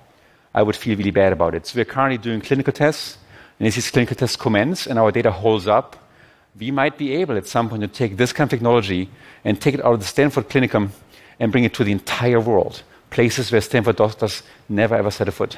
I 0.53 0.63
would 0.63 0.75
feel 0.75 0.97
really 0.97 1.11
bad 1.11 1.33
about 1.33 1.55
it. 1.55 1.67
So 1.67 1.77
we're 1.77 1.85
currently 1.85 2.17
doing 2.17 2.41
clinical 2.41 2.73
tests, 2.73 3.17
and 3.59 3.67
as 3.67 3.75
these 3.75 3.89
clinical 3.89 4.15
tests 4.15 4.35
commence 4.35 4.87
and 4.87 4.99
our 4.99 5.11
data 5.11 5.31
holds 5.31 5.67
up, 5.67 5.95
we 6.57 6.71
might 6.71 6.97
be 6.97 7.13
able 7.15 7.35
at 7.37 7.47
some 7.47 7.69
point 7.69 7.81
to 7.81 7.87
take 7.87 8.17
this 8.17 8.31
kind 8.31 8.47
of 8.47 8.51
technology 8.51 9.09
and 9.43 9.61
take 9.61 9.73
it 9.73 9.83
out 9.83 9.93
of 9.93 9.99
the 9.99 10.05
Stanford 10.05 10.49
Clinicum 10.49 10.89
and 11.39 11.51
bring 11.51 11.65
it 11.65 11.73
to 11.73 11.83
the 11.83 11.91
entire 11.91 12.39
world, 12.39 12.83
places 13.09 13.51
where 13.51 13.61
Stanford 13.61 13.97
doctors 13.97 14.43
never 14.69 14.95
ever 14.95 15.11
set 15.11 15.27
a 15.27 15.31
foot. 15.31 15.57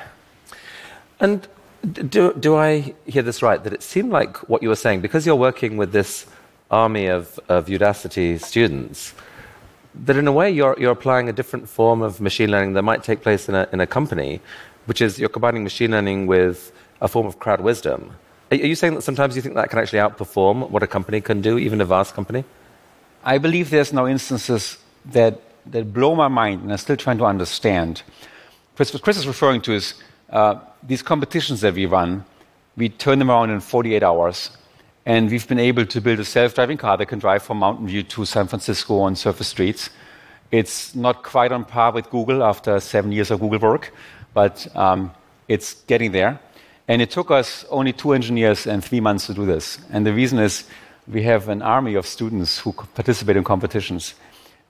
And 1.20 1.48
do, 1.84 2.34
do 2.34 2.56
I 2.56 2.94
hear 3.06 3.22
this 3.22 3.42
right? 3.42 3.64
That 3.64 3.74
it 3.74 3.84
seemed 3.84 4.12
like 4.12 4.38
what 4.50 4.64
you 4.64 4.70
were 4.70 4.76
saying, 4.76 5.02
because 5.02 5.26
you're 5.26 5.36
working 5.36 5.78
with 5.78 5.92
this 5.92 6.26
army 6.72 7.08
of, 7.08 7.40
of 7.50 7.68
Udacity 7.68 8.42
students, 8.42 9.14
that 10.06 10.16
in 10.16 10.28
a 10.28 10.32
way 10.32 10.50
you're, 10.52 10.76
you're 10.80 10.92
applying 10.92 11.30
a 11.30 11.34
different 11.34 11.68
form 11.68 12.02
of 12.02 12.22
machine 12.22 12.52
learning 12.52 12.74
that 12.74 12.84
might 12.84 13.04
take 13.04 13.22
place 13.22 13.50
in 13.50 13.56
a, 13.56 13.68
in 13.72 13.80
a 13.80 13.88
company, 13.88 14.42
which 14.86 15.02
is 15.02 15.20
you're 15.20 15.30
combining 15.30 15.64
machine 15.64 15.92
learning 15.92 16.28
with 16.28 16.72
a 17.02 17.08
form 17.08 17.26
of 17.26 17.40
crowd 17.40 17.62
wisdom. 17.62 18.12
Are 18.52 18.56
you 18.56 18.76
saying 18.76 18.96
that 18.96 19.02
sometimes 19.02 19.36
you 19.36 19.42
think 19.42 19.56
that 19.56 19.70
can 19.70 19.80
actually 19.80 20.00
outperform 20.00 20.70
what 20.70 20.82
a 20.84 20.88
company 20.88 21.20
can 21.20 21.42
do, 21.42 21.58
even 21.58 21.82
a 21.82 21.86
vast 21.86 22.14
company? 22.14 22.46
I 23.24 23.38
believe 23.40 23.70
there's 23.70 23.92
now 23.92 24.08
instances 24.08 24.78
that, 25.08 25.42
that 25.66 25.92
blow 25.94 26.16
my 26.16 26.30
mind, 26.30 26.62
and 26.62 26.72
I'm 26.72 26.78
still 26.78 26.96
trying 26.96 27.18
to 27.18 27.26
understand. 27.26 28.04
Chris, 28.76 28.94
what 28.94 29.02
Chris 29.02 29.18
is 29.18 29.28
referring 29.28 29.62
to 29.62 29.74
is 29.74 29.96
uh, 30.30 30.56
these 30.82 31.02
competitions 31.02 31.62
that 31.62 31.74
we 31.74 31.86
run, 31.86 32.24
we 32.78 32.88
turn 32.88 33.20
them 33.20 33.30
around 33.30 33.50
in 33.50 33.60
48 33.60 34.02
hours, 34.04 34.52
and 35.08 35.32
we've 35.32 35.48
been 35.48 35.58
able 35.58 35.86
to 35.86 36.02
build 36.02 36.20
a 36.20 36.26
self-driving 36.26 36.76
car 36.76 36.98
that 36.98 37.06
can 37.06 37.18
drive 37.18 37.42
from 37.42 37.60
Mountain 37.60 37.88
View 37.88 38.04
to 38.04 38.26
San 38.26 38.46
Francisco 38.46 39.00
on 39.00 39.16
surface 39.16 39.48
streets. 39.48 39.90
It's 40.52 40.96
not 40.96 41.24
quite 41.24 41.54
on 41.54 41.64
par 41.64 41.94
with 41.94 42.10
Google 42.10 42.44
after 42.44 42.78
seven 42.82 43.14
years 43.14 43.32
of 43.32 43.40
Google 43.40 43.60
work, 43.60 43.94
but 44.34 44.68
um, 44.76 45.14
it's 45.48 45.76
getting 45.88 46.12
there. 46.12 46.38
And 46.90 47.02
it 47.02 47.10
took 47.10 47.32
us 47.32 47.64
only 47.70 47.94
two 47.94 48.12
engineers 48.12 48.68
and 48.68 48.84
three 48.84 49.00
months 49.00 49.28
to 49.28 49.34
do 49.34 49.46
this. 49.46 49.80
And 49.92 50.06
the 50.06 50.12
reason 50.12 50.40
is 50.40 50.66
we 51.08 51.24
have 51.24 51.48
an 51.48 51.62
army 51.62 51.96
of 51.96 52.06
students 52.06 52.60
who 52.60 52.74
participate 52.74 53.38
in 53.38 53.46
competitions. 53.46 54.14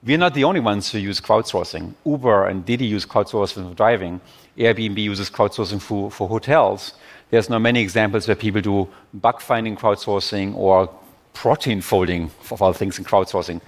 We're 0.04 0.18
not 0.18 0.34
the 0.34 0.44
only 0.44 0.60
ones 0.60 0.92
who 0.92 0.98
use 0.98 1.20
crowdsourcing. 1.20 1.94
Uber 2.06 2.46
and 2.46 2.64
Didi 2.64 2.86
use 2.86 3.04
crowdsourcing 3.04 3.68
for 3.70 3.74
driving. 3.74 4.20
Airbnb 4.58 4.98
uses 4.98 5.30
crowdsourcing 5.30 5.80
for, 5.80 6.10
for 6.10 6.28
hotels. 6.28 6.94
There's 7.30 7.48
now 7.48 7.58
many 7.58 7.80
examples 7.80 8.26
where 8.26 8.34
people 8.34 8.60
do 8.60 8.88
bug 9.14 9.40
finding 9.40 9.76
crowdsourcing 9.76 10.54
or 10.56 10.90
protein 11.32 11.80
folding 11.80 12.30
of 12.50 12.60
all 12.60 12.72
things 12.72 12.98
in 12.98 13.04
crowdsourcing. 13.04 13.60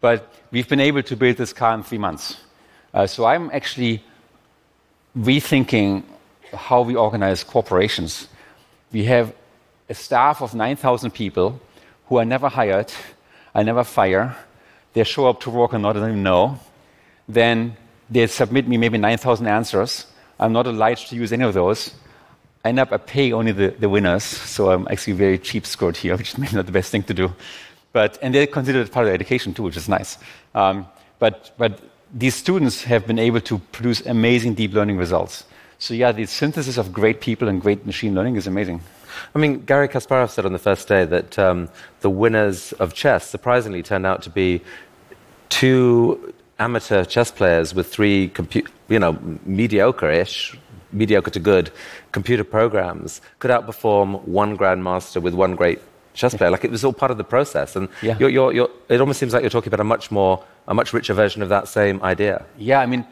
But 0.00 0.32
we've 0.50 0.68
been 0.68 0.80
able 0.80 1.02
to 1.02 1.16
build 1.16 1.38
this 1.38 1.52
car 1.52 1.74
in 1.74 1.82
three 1.82 1.98
months. 1.98 2.36
Uh, 2.92 3.06
so 3.06 3.24
I'm 3.24 3.50
actually 3.52 4.04
rethinking 5.16 6.04
how 6.52 6.82
we 6.82 6.94
organize 6.94 7.42
corporations. 7.42 8.28
We 8.92 9.04
have 9.04 9.34
a 9.88 9.94
staff 9.94 10.42
of 10.42 10.54
9,000 10.54 11.10
people 11.10 11.60
who 12.06 12.18
are 12.18 12.24
never 12.24 12.48
hired, 12.48 12.92
I 13.54 13.62
never 13.62 13.84
fire. 13.84 14.36
They 14.92 15.04
show 15.04 15.26
up 15.26 15.40
to 15.40 15.50
work 15.50 15.72
and 15.72 15.82
not 15.82 15.96
even 15.96 16.22
know. 16.22 16.58
Then 17.28 17.76
they 18.10 18.26
submit 18.26 18.68
me 18.68 18.76
maybe 18.76 18.98
9,000 18.98 19.46
answers. 19.46 20.06
I'm 20.38 20.52
not 20.52 20.66
obliged 20.66 21.08
to 21.10 21.16
use 21.16 21.32
any 21.32 21.44
of 21.44 21.54
those. 21.54 21.94
I 22.64 22.68
end 22.68 22.78
up 22.78 22.92
I 22.92 22.96
pay 22.96 23.32
only 23.32 23.52
the, 23.52 23.68
the 23.78 23.88
winners, 23.88 24.24
so 24.24 24.70
I'm 24.70 24.88
actually 24.90 25.12
very 25.14 25.38
cheap 25.38 25.66
scored 25.66 25.96
here, 25.96 26.16
which 26.18 26.30
is 26.30 26.38
maybe 26.38 26.56
not 26.56 26.66
the 26.66 26.72
best 26.72 26.90
thing 26.90 27.02
to 27.04 27.14
do. 27.14 27.32
But 27.92 28.18
and 28.22 28.34
they 28.34 28.46
consider 28.46 28.80
it 28.80 28.90
part 28.90 29.06
of 29.06 29.12
education 29.12 29.54
too, 29.54 29.62
which 29.62 29.76
is 29.76 29.88
nice. 29.88 30.18
Um, 30.54 30.86
but 31.18 31.52
but 31.58 31.80
these 32.12 32.34
students 32.34 32.84
have 32.84 33.06
been 33.06 33.18
able 33.18 33.40
to 33.40 33.58
produce 33.72 34.04
amazing 34.06 34.54
deep 34.54 34.72
learning 34.72 34.96
results. 34.96 35.44
So 35.78 35.94
yeah, 35.94 36.12
the 36.12 36.26
synthesis 36.26 36.78
of 36.78 36.92
great 36.92 37.20
people 37.20 37.48
and 37.48 37.60
great 37.60 37.84
machine 37.84 38.14
learning 38.14 38.36
is 38.36 38.46
amazing. 38.46 38.80
I 39.34 39.38
mean, 39.38 39.64
Garry 39.64 39.88
Kasparov 39.88 40.30
said 40.30 40.46
on 40.46 40.52
the 40.52 40.58
first 40.58 40.88
day 40.88 41.04
that 41.04 41.38
um, 41.38 41.68
the 42.00 42.10
winners 42.10 42.72
of 42.74 42.94
chess 42.94 43.28
surprisingly 43.28 43.82
turned 43.82 44.06
out 44.06 44.22
to 44.22 44.30
be 44.30 44.62
two 45.48 46.32
amateur 46.58 47.04
chess 47.04 47.30
players 47.30 47.74
with 47.74 47.86
three, 47.92 48.28
compu- 48.28 48.68
you 48.88 48.98
know, 48.98 49.18
mediocre-ish, 49.44 50.56
mediocre 50.92 51.30
to 51.30 51.40
good 51.40 51.70
computer 52.12 52.44
programs 52.44 53.20
could 53.40 53.50
outperform 53.50 54.22
one 54.28 54.56
grandmaster 54.56 55.20
with 55.20 55.34
one 55.34 55.56
great 55.56 55.80
chess 56.14 56.34
player. 56.34 56.50
Like 56.50 56.64
it 56.64 56.70
was 56.70 56.84
all 56.84 56.92
part 56.92 57.10
of 57.10 57.18
the 57.18 57.24
process, 57.24 57.76
and 57.76 57.88
yeah. 58.02 58.16
you're, 58.18 58.30
you're, 58.30 58.52
you're, 58.52 58.70
it 58.88 59.00
almost 59.00 59.18
seems 59.18 59.32
like 59.32 59.42
you're 59.42 59.50
talking 59.50 59.68
about 59.68 59.80
a 59.80 59.84
much 59.84 60.10
more, 60.10 60.42
a 60.68 60.74
much 60.74 60.92
richer 60.92 61.12
version 61.14 61.42
of 61.42 61.48
that 61.48 61.68
same 61.68 62.02
idea. 62.02 62.44
Yeah, 62.56 62.80
I 62.80 62.86
mean, 62.86 63.04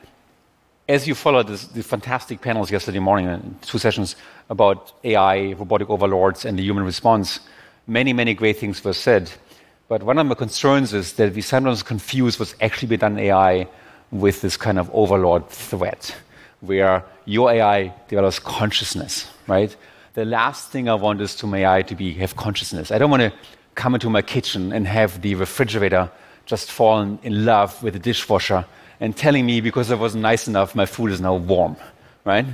as 0.88 1.06
you 1.06 1.14
followed 1.14 1.48
this, 1.48 1.66
the 1.66 1.82
fantastic 1.82 2.40
panels 2.40 2.70
yesterday 2.70 3.00
morning, 3.00 3.28
uh, 3.28 3.40
two 3.62 3.78
sessions 3.78 4.16
about 4.48 4.92
AI, 5.04 5.52
robotic 5.52 5.90
overlords, 5.90 6.44
and 6.44 6.58
the 6.58 6.62
human 6.62 6.84
response, 6.84 7.40
many, 7.86 8.12
many 8.12 8.34
great 8.34 8.58
things 8.58 8.82
were 8.84 8.92
said. 8.92 9.30
But 9.92 10.04
one 10.04 10.16
of 10.16 10.26
my 10.26 10.34
concerns 10.34 10.94
is 10.94 11.12
that 11.16 11.34
we 11.34 11.42
sometimes 11.42 11.82
confuse 11.82 12.38
what's 12.38 12.54
actually 12.62 12.88
been 12.88 13.00
done 13.00 13.18
in 13.18 13.26
AI 13.26 13.68
with 14.10 14.40
this 14.40 14.56
kind 14.56 14.78
of 14.78 14.90
overlord 14.94 15.50
threat, 15.50 16.16
where 16.62 17.04
your 17.26 17.52
AI 17.52 17.92
develops 18.08 18.38
consciousness, 18.38 19.30
right? 19.46 19.76
The 20.14 20.24
last 20.24 20.70
thing 20.70 20.88
I 20.88 20.94
want 20.94 21.20
is 21.20 21.36
to 21.36 21.46
my 21.46 21.58
AI 21.58 21.82
to 21.82 21.94
be 21.94 22.14
have 22.14 22.36
consciousness. 22.36 22.90
I 22.90 22.96
don't 22.96 23.10
want 23.10 23.20
to 23.20 23.34
come 23.74 23.92
into 23.92 24.08
my 24.08 24.22
kitchen 24.22 24.72
and 24.72 24.88
have 24.88 25.20
the 25.20 25.34
refrigerator 25.34 26.10
just 26.46 26.72
fallen 26.72 27.18
in 27.22 27.44
love 27.44 27.82
with 27.82 27.92
the 27.92 28.00
dishwasher 28.00 28.64
and 28.98 29.14
telling 29.14 29.44
me 29.44 29.60
because 29.60 29.90
I 29.90 29.96
wasn't 29.96 30.22
nice 30.22 30.48
enough, 30.48 30.74
my 30.74 30.86
food 30.86 31.10
is 31.10 31.20
now 31.20 31.34
warm, 31.34 31.76
right? 32.24 32.46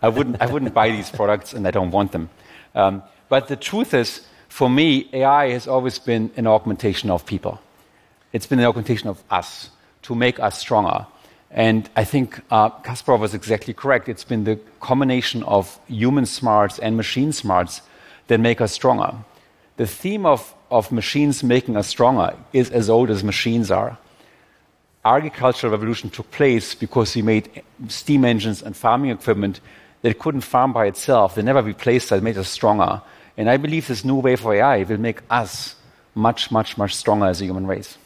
I 0.00 0.08
wouldn't, 0.08 0.40
I 0.40 0.46
wouldn't 0.46 0.72
buy 0.72 0.88
these 0.88 1.10
products 1.10 1.52
and 1.52 1.68
I 1.68 1.72
don't 1.72 1.90
want 1.90 2.12
them. 2.12 2.30
Um, 2.74 3.02
but 3.28 3.48
the 3.48 3.56
truth 3.56 3.92
is, 3.92 4.22
for 4.50 4.68
me, 4.68 5.08
AI 5.12 5.50
has 5.50 5.68
always 5.68 5.98
been 5.98 6.30
an 6.36 6.46
augmentation 6.46 7.08
of 7.08 7.24
people. 7.24 7.60
It's 8.32 8.46
been 8.46 8.58
an 8.58 8.66
augmentation 8.66 9.08
of 9.08 9.22
us 9.30 9.70
to 10.02 10.14
make 10.14 10.40
us 10.40 10.58
stronger. 10.58 11.06
And 11.52 11.88
I 11.96 12.04
think 12.04 12.40
uh, 12.50 12.70
Kasparov 12.82 13.20
was 13.20 13.32
exactly 13.32 13.72
correct. 13.72 14.08
It's 14.08 14.24
been 14.24 14.44
the 14.44 14.56
combination 14.80 15.44
of 15.44 15.78
human 15.86 16.26
smarts 16.26 16.80
and 16.80 16.96
machine 16.96 17.32
smarts 17.32 17.80
that 18.26 18.40
make 18.40 18.60
us 18.60 18.72
stronger. 18.72 19.14
The 19.76 19.86
theme 19.86 20.26
of, 20.26 20.52
of 20.70 20.90
machines 20.90 21.42
making 21.44 21.76
us 21.76 21.86
stronger 21.86 22.36
is 22.52 22.70
as 22.70 22.90
old 22.90 23.08
as 23.08 23.22
machines 23.22 23.70
are. 23.70 23.98
Agricultural 25.04 25.70
revolution 25.70 26.10
took 26.10 26.30
place 26.32 26.74
because 26.74 27.14
we 27.14 27.22
made 27.22 27.62
steam 27.88 28.24
engines 28.24 28.62
and 28.62 28.76
farming 28.76 29.12
equipment 29.12 29.60
that 30.02 30.18
couldn't 30.18 30.42
farm 30.42 30.72
by 30.72 30.86
itself. 30.86 31.36
They 31.36 31.42
never 31.42 31.62
replaced 31.62 32.10
that, 32.10 32.22
made 32.22 32.36
us 32.36 32.48
stronger. 32.48 33.00
And 33.40 33.48
I 33.48 33.56
believe 33.56 33.88
this 33.88 34.04
new 34.04 34.16
wave 34.16 34.44
of 34.44 34.52
AI 34.52 34.82
will 34.82 35.00
make 35.00 35.22
us 35.30 35.74
much, 36.14 36.50
much, 36.50 36.76
much 36.76 36.94
stronger 36.94 37.24
as 37.24 37.40
a 37.40 37.46
human 37.46 37.66
race. 37.66 37.96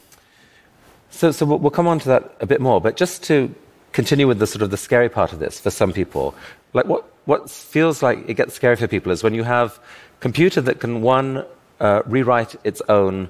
So, 1.11 1.33
so 1.33 1.45
we'll 1.45 1.73
come 1.73 1.89
on 1.89 1.99
to 1.99 2.09
that 2.09 2.37
a 2.39 2.47
bit 2.47 2.61
more, 2.61 2.81
but 2.81 2.97
just 2.97 3.25
to 3.25 3.53
continue 3.91 4.29
with 4.29 4.39
the 4.39 4.47
sort 4.47 4.63
of 4.63 4.71
the 4.71 4.77
scary 4.77 5.09
part 5.09 5.33
of 5.33 5.41
this 5.41 5.59
for 5.59 5.71
some 5.71 5.93
people, 5.93 6.37
like 6.73 6.87
what, 6.87 7.05
what 7.25 7.51
feels 7.51 8.01
like 8.01 8.29
it 8.29 8.35
gets 8.35 8.55
scary 8.55 8.77
for 8.77 8.87
people 8.87 9.11
is 9.11 9.25
when 9.25 9.35
you 9.35 9.43
have 9.43 9.81
a 10.19 10.21
computer 10.21 10.61
that 10.61 10.79
can, 10.79 11.03
one, 11.03 11.45
uh, 11.81 12.03
rewrite 12.07 12.55
its 12.63 12.81
own 12.89 13.29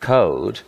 code, 0.00 0.58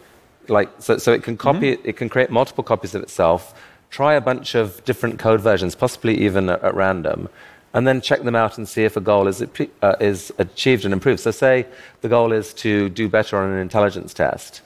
like, 0.47 0.71
so, 0.79 0.99
so 0.99 1.13
it 1.13 1.25
can 1.25 1.37
copy, 1.37 1.73
mm-hmm. 1.73 1.85
it, 1.85 1.91
it 1.91 1.97
can 1.97 2.09
create 2.09 2.31
multiple 2.31 2.63
copies 2.63 2.95
of 2.95 3.03
itself, 3.03 3.61
try 3.91 4.15
a 4.15 4.21
bunch 4.21 4.55
of 4.55 4.85
different 4.85 5.19
code 5.19 5.41
versions, 5.41 5.75
possibly 5.75 6.17
even 6.17 6.49
at, 6.49 6.63
at 6.63 6.77
random, 6.77 7.29
and 7.77 7.87
then 7.87 8.01
check 8.01 8.23
them 8.23 8.35
out 8.35 8.57
and 8.57 8.67
see 8.67 8.85
if 8.85 8.97
a 8.97 9.03
goal 9.03 9.29
is, 9.29 9.43
uh, 9.83 9.97
is 10.01 10.33
achieved 10.39 10.87
and 10.87 10.95
improved. 10.95 11.21
So, 11.21 11.31
say 11.31 11.67
the 12.01 12.09
goal 12.09 12.33
is 12.33 12.55
to 12.55 12.89
do 12.89 13.07
better 13.07 13.37
on 13.37 13.53
an 13.53 13.59
intelligence 13.59 14.15
test. 14.15 14.63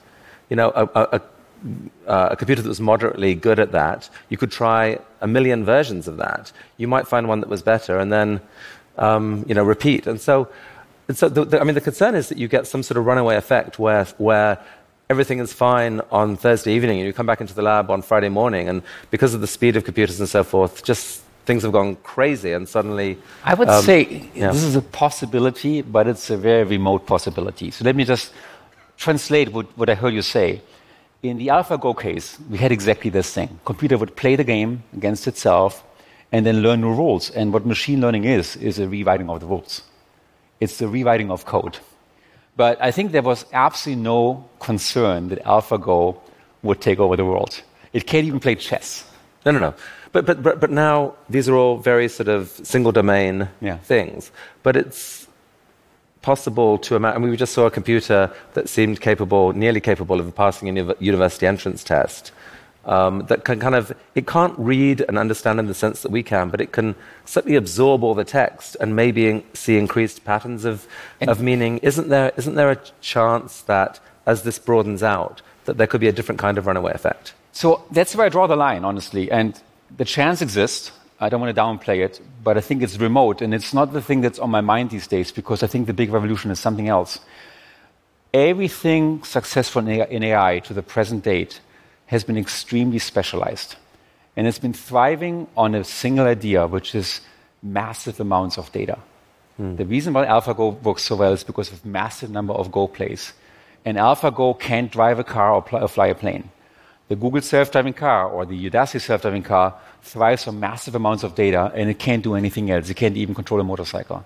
You 0.49 0.55
know, 0.55 0.69
a, 0.69 0.85
a, 0.95 1.21
uh, 2.07 2.29
a, 2.31 2.35
computer 2.37 2.61
that 2.61 2.69
was 2.69 2.79
moderately 2.79 3.35
good 3.35 3.59
at 3.59 3.73
that, 3.73 4.09
you 4.29 4.37
could 4.37 4.49
try 4.49 4.97
a 5.19 5.27
million 5.27 5.65
versions 5.65 6.07
of 6.07 6.15
that. 6.17 6.53
You 6.77 6.87
might 6.87 7.05
find 7.05 7.27
one 7.27 7.41
that 7.41 7.49
was 7.49 7.61
better, 7.61 7.99
and 7.99 8.13
then, 8.13 8.39
um, 8.97 9.43
you 9.45 9.55
know, 9.55 9.63
repeat. 9.63 10.07
And 10.07 10.19
so, 10.19 10.47
and 11.09 11.17
so 11.17 11.27
the, 11.27 11.43
the, 11.43 11.59
I 11.59 11.65
mean, 11.65 11.75
the 11.75 11.81
concern 11.81 12.15
is 12.15 12.29
that 12.29 12.37
you 12.37 12.47
get 12.47 12.65
some 12.65 12.81
sort 12.81 12.97
of 12.97 13.05
runaway 13.05 13.35
effect 13.35 13.77
where, 13.77 14.05
where 14.19 14.57
everything 15.09 15.39
is 15.39 15.51
fine 15.51 15.99
on 16.11 16.37
Thursday 16.37 16.73
evening, 16.73 16.99
and 16.99 17.07
you 17.07 17.11
come 17.11 17.25
back 17.25 17.41
into 17.41 17.53
the 17.53 17.61
lab 17.61 17.91
on 17.91 18.01
Friday 18.01 18.29
morning, 18.29 18.69
and 18.69 18.81
because 19.09 19.33
of 19.33 19.41
the 19.41 19.47
speed 19.47 19.75
of 19.75 19.83
computers 19.83 20.17
and 20.21 20.29
so 20.29 20.45
forth, 20.45 20.85
just 20.85 21.23
things 21.51 21.63
have 21.63 21.73
gone 21.73 21.97
crazy, 22.15 22.51
and 22.53 22.63
suddenly. 22.75 23.17
I 23.43 23.53
would 23.59 23.67
um, 23.67 23.83
say 23.83 24.29
yeah. 24.33 24.51
this 24.55 24.63
is 24.63 24.75
a 24.77 24.85
possibility, 25.03 25.81
but 25.81 26.07
it's 26.07 26.29
a 26.29 26.37
very 26.37 26.63
remote 26.63 27.05
possibility. 27.05 27.71
So 27.71 27.83
let 27.83 27.95
me 27.95 28.05
just 28.05 28.33
translate 28.97 29.47
what, 29.55 29.65
what 29.77 29.89
I 29.89 29.95
heard 29.95 30.13
you 30.13 30.21
say. 30.21 30.61
In 31.23 31.37
the 31.37 31.47
AlphaGo 31.47 31.91
case, 31.99 32.27
we 32.49 32.57
had 32.57 32.71
exactly 32.71 33.11
this 33.17 33.33
thing. 33.33 33.59
Computer 33.65 33.97
would 33.97 34.15
play 34.15 34.35
the 34.37 34.47
game 34.55 34.83
against 34.97 35.27
itself 35.27 35.83
and 36.31 36.45
then 36.45 36.61
learn 36.61 36.79
new 36.81 36.93
rules. 37.03 37.29
And 37.29 37.53
what 37.53 37.65
machine 37.65 37.99
learning 38.01 38.23
is, 38.23 38.55
is 38.55 38.79
a 38.79 38.87
rewriting 38.87 39.29
of 39.29 39.41
the 39.41 39.45
rules. 39.45 39.83
It's 40.61 40.77
the 40.77 40.87
rewriting 40.87 41.29
of 41.29 41.45
code. 41.45 41.77
But 42.55 42.81
I 42.81 42.91
think 42.91 43.11
there 43.11 43.27
was 43.33 43.45
absolutely 43.53 44.03
no 44.03 44.49
concern 44.59 45.29
that 45.29 45.43
AlphaGo 45.43 46.17
would 46.63 46.79
take 46.81 46.99
over 46.99 47.15
the 47.17 47.25
world. 47.25 47.61
It 47.93 48.07
can't 48.07 48.25
even 48.25 48.39
play 48.39 48.55
chess. 48.55 49.05
No, 49.45 49.51
no, 49.51 49.59
no. 49.59 49.73
But, 50.11 50.25
but, 50.25 50.43
but, 50.43 50.59
but 50.59 50.71
now 50.71 51.13
these 51.29 51.47
are 51.47 51.55
all 51.55 51.77
very 51.77 52.07
sort 52.09 52.27
of 52.27 52.49
single 52.63 52.91
domain 52.91 53.47
Yeah. 53.61 53.77
things. 53.77 54.31
But 54.63 54.75
it's 54.75 55.27
possible 56.21 56.77
to 56.79 56.95
imagine. 56.95 57.23
And 57.23 57.31
we 57.31 57.37
just 57.37 57.53
saw 57.53 57.65
a 57.65 57.71
computer 57.71 58.31
that 58.53 58.69
seemed 58.69 59.01
capable, 59.01 59.53
nearly 59.53 59.79
capable 59.79 60.19
of 60.19 60.35
passing 60.35 60.77
a 60.77 60.95
university 60.99 61.47
entrance 61.47 61.83
test. 61.83 62.31
Um, 62.83 63.27
that 63.27 63.45
can 63.45 63.59
kind 63.59 63.75
of, 63.75 63.95
it 64.15 64.25
can't 64.25 64.57
read 64.57 65.05
and 65.07 65.17
understand 65.19 65.59
in 65.59 65.67
the 65.67 65.73
sense 65.75 66.01
that 66.01 66.09
we 66.11 66.23
can, 66.23 66.49
but 66.49 66.59
it 66.59 66.71
can 66.71 66.95
certainly 67.25 67.55
absorb 67.55 68.03
all 68.03 68.15
the 68.15 68.23
text 68.23 68.75
and 68.79 68.95
maybe 68.95 69.45
see 69.53 69.77
increased 69.77 70.25
patterns 70.25 70.65
of, 70.65 70.87
of 71.21 71.41
meaning. 71.41 71.77
Isn't 71.83 72.09
there, 72.09 72.31
isn't 72.37 72.55
there 72.55 72.71
a 72.71 72.79
chance 72.99 73.61
that 73.61 73.99
as 74.25 74.41
this 74.41 74.57
broadens 74.57 75.03
out, 75.03 75.43
that 75.65 75.77
there 75.77 75.85
could 75.85 76.01
be 76.01 76.07
a 76.07 76.11
different 76.11 76.39
kind 76.39 76.57
of 76.57 76.65
runaway 76.65 76.91
effect? 76.93 77.35
So 77.51 77.83
that's 77.91 78.15
where 78.15 78.25
I 78.25 78.29
draw 78.29 78.47
the 78.47 78.55
line, 78.55 78.83
honestly. 78.83 79.29
And 79.31 79.61
the 79.97 80.05
chance 80.05 80.41
exists. 80.41 80.91
I 81.19 81.29
don't 81.29 81.39
want 81.39 81.55
to 81.55 81.61
downplay 81.61 82.03
it, 82.03 82.19
but 82.43 82.57
I 82.57 82.61
think 82.61 82.81
it's 82.81 82.97
remote, 82.97 83.41
and 83.41 83.53
it's 83.53 83.73
not 83.73 83.93
the 83.93 84.01
thing 84.01 84.21
that's 84.21 84.39
on 84.39 84.49
my 84.49 84.61
mind 84.61 84.89
these 84.89 85.07
days 85.07 85.31
because 85.31 85.61
I 85.61 85.67
think 85.67 85.85
the 85.87 85.93
big 85.93 86.11
revolution 86.11 86.49
is 86.49 86.59
something 86.59 86.87
else. 86.87 87.19
Everything 88.33 89.23
successful 89.23 89.87
in 89.87 90.23
AI, 90.23 90.59
to 90.59 90.73
the 90.73 90.81
present 90.81 91.23
date 91.23 91.59
has 92.07 92.23
been 92.23 92.37
extremely 92.37 92.97
specialized, 92.97 93.75
and 94.35 94.47
it's 94.47 94.59
been 94.59 94.73
thriving 94.73 95.47
on 95.55 95.75
a 95.75 95.83
single 95.83 96.25
idea, 96.25 96.65
which 96.65 96.95
is 96.95 97.21
massive 97.61 98.19
amounts 98.19 98.57
of 98.57 98.71
data. 98.71 98.97
Hmm. 99.57 99.75
The 99.75 99.85
reason 99.85 100.13
why 100.13 100.25
AlphaGo 100.25 100.81
works 100.81 101.03
so 101.03 101.15
well 101.15 101.33
is 101.33 101.43
because 101.43 101.71
of 101.71 101.85
massive 101.85 102.31
number 102.31 102.53
of 102.53 102.71
Go 102.71 102.87
plays. 102.87 103.33
And 103.85 103.97
AlphaGo 103.97 104.59
can't 104.59 104.91
drive 104.91 105.19
a 105.19 105.23
car 105.23 105.53
or, 105.53 105.81
or 105.81 105.87
fly 105.87 106.07
a 106.07 106.15
plane. 106.15 106.49
The 107.11 107.17
Google 107.17 107.41
self-driving 107.41 107.95
car 107.95 108.29
or 108.29 108.45
the 108.45 108.69
Udacity 108.69 109.01
self-driving 109.01 109.43
car 109.43 109.77
thrives 110.01 110.47
on 110.47 110.61
massive 110.61 110.95
amounts 110.95 111.23
of 111.23 111.35
data 111.35 111.69
and 111.75 111.89
it 111.89 111.99
can't 111.99 112.23
do 112.23 112.35
anything 112.35 112.71
else. 112.71 112.89
It 112.89 112.93
can't 112.93 113.17
even 113.17 113.35
control 113.35 113.59
a 113.59 113.65
motorcycle. 113.65 114.23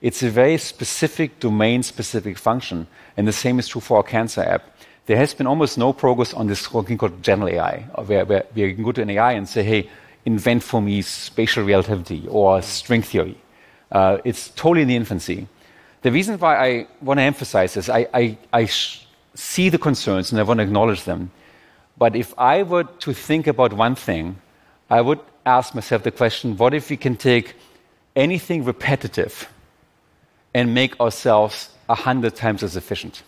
It's 0.00 0.22
a 0.22 0.30
very 0.30 0.56
specific 0.58 1.40
domain-specific 1.40 2.38
function, 2.38 2.86
and 3.16 3.26
the 3.26 3.32
same 3.32 3.58
is 3.58 3.66
true 3.66 3.80
for 3.80 3.96
our 3.96 4.04
cancer 4.04 4.42
app. 4.42 4.62
There 5.06 5.16
has 5.16 5.34
been 5.34 5.48
almost 5.48 5.76
no 5.76 5.92
progress 5.92 6.32
on 6.32 6.46
this 6.46 6.68
thing 6.68 6.98
called 6.98 7.20
general 7.20 7.48
AI, 7.48 7.80
where, 8.06 8.24
where, 8.24 8.44
can 8.54 8.84
go 8.84 8.92
to 8.92 9.02
an 9.02 9.10
AI 9.10 9.32
and 9.32 9.48
say, 9.48 9.64
"Hey, 9.64 9.90
invent 10.24 10.62
for 10.62 10.80
me 10.80 11.02
special 11.02 11.64
relativity 11.64 12.28
or 12.28 12.62
string 12.62 13.02
theory." 13.02 13.38
Uh, 13.90 14.18
it's 14.24 14.50
totally 14.50 14.82
in 14.82 14.88
the 14.88 14.94
infancy. 14.94 15.48
The 16.02 16.12
reason 16.12 16.38
why 16.38 16.54
I 16.68 16.86
want 17.02 17.18
to 17.18 17.24
emphasize 17.24 17.74
this, 17.74 17.88
I, 17.88 18.06
I, 18.14 18.38
I 18.52 18.68
see 19.34 19.68
the 19.68 19.78
concerns 19.78 20.30
and 20.30 20.38
I 20.40 20.44
want 20.44 20.58
to 20.58 20.64
acknowledge 20.64 21.02
them. 21.02 21.32
But 22.00 22.16
if 22.16 22.32
I 22.38 22.62
were 22.62 22.84
to 22.84 23.12
think 23.12 23.46
about 23.46 23.74
one 23.74 23.94
thing, 23.94 24.40
I 24.88 25.02
would 25.02 25.20
ask 25.44 25.74
myself 25.74 26.02
the 26.02 26.10
question 26.10 26.56
what 26.56 26.72
if 26.72 26.88
we 26.88 26.96
can 26.96 27.14
take 27.14 27.54
anything 28.16 28.64
repetitive 28.64 29.48
and 30.54 30.74
make 30.74 30.98
ourselves 30.98 31.68
a 31.90 31.94
hundred 31.94 32.34
times 32.34 32.62
as 32.62 32.74
efficient? 32.74 33.22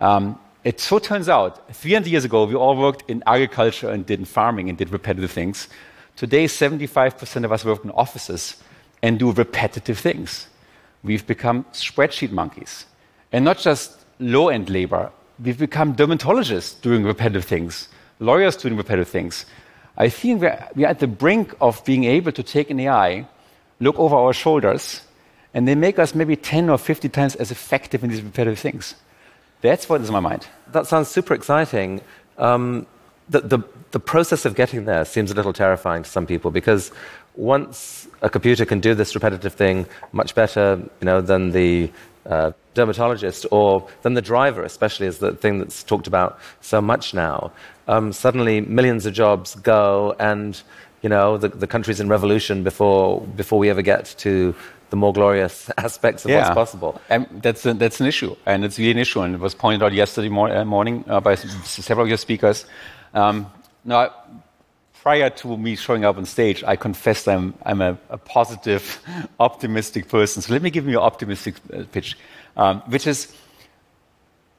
Um, 0.00 0.38
it 0.62 0.78
so 0.78 1.00
turns 1.00 1.28
out, 1.28 1.52
300 1.74 2.08
years 2.08 2.24
ago, 2.24 2.44
we 2.44 2.54
all 2.54 2.76
worked 2.76 3.10
in 3.10 3.24
agriculture 3.26 3.90
and 3.90 4.06
did 4.06 4.28
farming 4.28 4.68
and 4.68 4.78
did 4.78 4.90
repetitive 4.90 5.32
things. 5.32 5.68
Today, 6.14 6.44
75% 6.44 7.44
of 7.44 7.50
us 7.50 7.64
work 7.64 7.84
in 7.84 7.90
offices 7.90 8.62
and 9.02 9.18
do 9.18 9.32
repetitive 9.32 9.98
things. 9.98 10.46
We've 11.02 11.26
become 11.26 11.64
spreadsheet 11.72 12.30
monkeys. 12.30 12.86
And 13.32 13.44
not 13.44 13.58
just 13.58 14.04
low 14.20 14.48
end 14.48 14.70
labor, 14.70 15.10
we've 15.42 15.58
become 15.58 15.94
dermatologists 15.94 16.80
doing 16.80 17.04
repetitive 17.04 17.44
things, 17.44 17.88
lawyers 18.20 18.56
doing 18.56 18.76
repetitive 18.76 19.08
things. 19.08 19.44
I 19.96 20.08
think 20.08 20.40
we're, 20.40 20.68
we're 20.74 20.86
at 20.86 21.00
the 21.00 21.06
brink 21.06 21.54
of 21.60 21.84
being 21.84 22.04
able 22.04 22.32
to 22.32 22.42
take 22.42 22.70
an 22.70 22.80
AI, 22.80 23.26
look 23.80 23.98
over 23.98 24.16
our 24.16 24.32
shoulders, 24.32 25.02
and 25.54 25.68
they 25.68 25.74
make 25.74 25.98
us 25.98 26.14
maybe 26.14 26.36
10 26.36 26.70
or 26.70 26.78
50 26.78 27.08
times 27.08 27.34
as 27.36 27.50
effective 27.50 28.02
in 28.02 28.10
these 28.10 28.22
repetitive 28.22 28.58
things. 28.58 28.94
That's 29.60 29.88
what 29.88 30.00
is 30.00 30.08
in 30.08 30.12
my 30.12 30.20
mind. 30.20 30.46
That 30.72 30.86
sounds 30.86 31.08
super 31.08 31.34
exciting. 31.34 32.00
Um, 32.38 32.86
the, 33.28 33.40
the, 33.40 33.58
the 33.90 34.00
process 34.00 34.44
of 34.44 34.54
getting 34.54 34.84
there 34.84 35.04
seems 35.04 35.30
a 35.30 35.34
little 35.34 35.52
terrifying 35.52 36.02
to 36.02 36.10
some 36.10 36.26
people 36.26 36.50
because 36.50 36.90
once 37.34 38.08
a 38.22 38.28
computer 38.28 38.64
can 38.64 38.80
do 38.80 38.94
this 38.94 39.14
repetitive 39.14 39.54
thing 39.54 39.86
much 40.12 40.34
better 40.34 40.80
you 41.00 41.04
know, 41.04 41.20
than 41.20 41.52
the 41.52 41.90
uh, 42.26 42.52
dermatologist 42.74 43.46
or 43.50 43.86
then 44.02 44.14
the 44.14 44.22
driver, 44.22 44.62
especially 44.62 45.06
is 45.06 45.18
the 45.18 45.32
thing 45.32 45.58
that's 45.58 45.82
talked 45.82 46.06
about 46.06 46.38
so 46.60 46.80
much 46.80 47.14
now, 47.14 47.52
um, 47.88 48.12
suddenly 48.12 48.60
millions 48.60 49.06
of 49.06 49.12
jobs 49.12 49.54
go 49.56 50.14
and 50.18 50.62
you 51.02 51.08
know, 51.08 51.36
the, 51.36 51.48
the 51.48 51.66
country's 51.66 51.98
in 51.98 52.08
revolution 52.08 52.62
before, 52.62 53.20
before 53.22 53.58
we 53.58 53.68
ever 53.68 53.82
get 53.82 54.14
to 54.18 54.54
the 54.90 54.96
more 54.96 55.12
glorious 55.12 55.68
aspects 55.78 56.24
of 56.24 56.30
what's 56.30 56.54
possible. 56.54 57.00
And 57.10 57.26
that's, 57.42 57.66
a, 57.66 57.74
that's 57.74 58.00
an 58.00 58.06
issue, 58.06 58.36
and 58.46 58.64
it's 58.64 58.78
really 58.78 58.92
an 58.92 58.98
issue, 58.98 59.20
and 59.20 59.34
it 59.34 59.40
was 59.40 59.54
pointed 59.54 59.82
out 59.84 59.92
yesterday 59.92 60.28
mor- 60.28 60.54
uh, 60.54 60.64
morning 60.64 61.04
uh, 61.08 61.18
by 61.20 61.32
s- 61.32 61.44
several 61.66 62.04
of 62.04 62.08
your 62.08 62.18
speakers. 62.18 62.66
Um, 63.14 63.50
now, 63.84 64.12
prior 65.02 65.28
to 65.30 65.56
me 65.56 65.74
showing 65.74 66.04
up 66.04 66.16
on 66.16 66.24
stage, 66.24 66.62
I 66.62 66.76
confessed 66.76 67.26
I'm, 67.26 67.54
I'm 67.66 67.80
a, 67.80 67.98
a 68.08 68.18
positive, 68.18 69.02
optimistic 69.40 70.08
person. 70.08 70.42
So 70.42 70.52
let 70.52 70.62
me 70.62 70.70
give 70.70 70.86
you 70.86 70.98
an 70.98 71.04
optimistic 71.04 71.56
uh, 71.74 71.82
pitch, 71.90 72.16
um, 72.56 72.82
which 72.82 73.08
is 73.08 73.34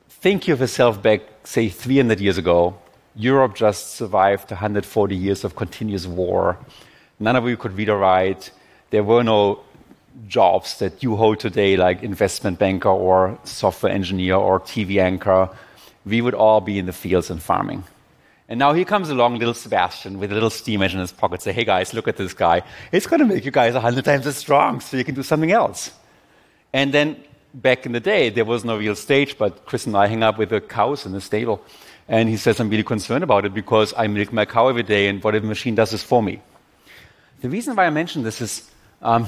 think 0.09 0.49
of 0.49 0.59
yourself 0.59 1.01
back, 1.01 1.21
say, 1.45 1.69
300 1.69 2.19
years 2.19 2.37
ago. 2.37 2.77
Europe 3.15 3.55
just 3.55 3.95
survived 3.95 4.51
140 4.51 5.15
years 5.15 5.45
of 5.45 5.55
continuous 5.55 6.05
war. 6.07 6.57
None 7.21 7.37
of 7.37 7.47
you 7.47 7.55
could 7.55 7.77
read 7.77 7.87
or 7.87 7.99
write. 7.99 8.51
There 8.89 9.03
were 9.03 9.23
no 9.23 9.61
jobs 10.27 10.77
that 10.79 11.01
you 11.01 11.15
hold 11.15 11.39
today, 11.39 11.77
like 11.77 12.03
investment 12.03 12.59
banker 12.59 12.89
or 12.89 13.39
software 13.45 13.93
engineer 13.93 14.35
or 14.35 14.59
TV 14.59 15.01
anchor. 15.01 15.49
We 16.05 16.19
would 16.19 16.33
all 16.33 16.59
be 16.59 16.79
in 16.79 16.85
the 16.85 16.91
fields 16.91 17.29
and 17.29 17.41
farming. 17.41 17.85
And 18.53 18.59
now 18.59 18.71
here 18.71 18.85
comes 18.85 19.09
along 19.09 19.39
little 19.39 19.55
Sebastian 19.55 20.19
with 20.19 20.29
a 20.29 20.35
little 20.35 20.51
steam 20.51 20.83
engine 20.83 20.99
in 20.99 21.01
his 21.01 21.11
pocket. 21.11 21.41
Say, 21.41 21.53
hey 21.53 21.63
guys, 21.63 21.91
look 21.91 22.07
at 22.07 22.17
this 22.17 22.35
guy. 22.35 22.61
It's 22.91 23.07
going 23.07 23.19
to 23.19 23.25
make 23.25 23.45
you 23.45 23.49
guys 23.49 23.73
a 23.73 23.81
hundred 23.81 24.05
times 24.05 24.27
as 24.27 24.37
strong, 24.37 24.79
so 24.79 24.95
you 24.95 25.03
can 25.03 25.15
do 25.15 25.23
something 25.23 25.51
else. 25.51 25.89
And 26.71 26.93
then 26.93 27.23
back 27.55 27.87
in 27.87 27.93
the 27.93 27.99
day, 27.99 28.29
there 28.29 28.45
was 28.45 28.63
no 28.63 28.77
real 28.77 28.95
stage, 28.95 29.39
but 29.39 29.65
Chris 29.65 29.87
and 29.87 29.97
I 29.97 30.05
hang 30.05 30.21
up 30.21 30.37
with 30.37 30.49
the 30.49 30.61
cows 30.61 31.07
in 31.07 31.13
the 31.13 31.19
stable. 31.19 31.63
And 32.07 32.29
he 32.29 32.37
says, 32.37 32.59
I'm 32.59 32.69
really 32.69 32.83
concerned 32.83 33.23
about 33.23 33.43
it 33.43 33.55
because 33.55 33.91
I 33.97 34.05
milk 34.05 34.31
my 34.31 34.45
cow 34.45 34.67
every 34.67 34.83
day, 34.83 35.07
and 35.07 35.23
what 35.23 35.33
if 35.33 35.41
machine 35.41 35.73
does 35.73 35.89
this 35.89 36.03
for 36.03 36.21
me? 36.21 36.39
The 37.41 37.49
reason 37.49 37.75
why 37.75 37.87
I 37.87 37.89
mention 37.89 38.21
this 38.21 38.39
is 38.39 38.69
um, 39.01 39.27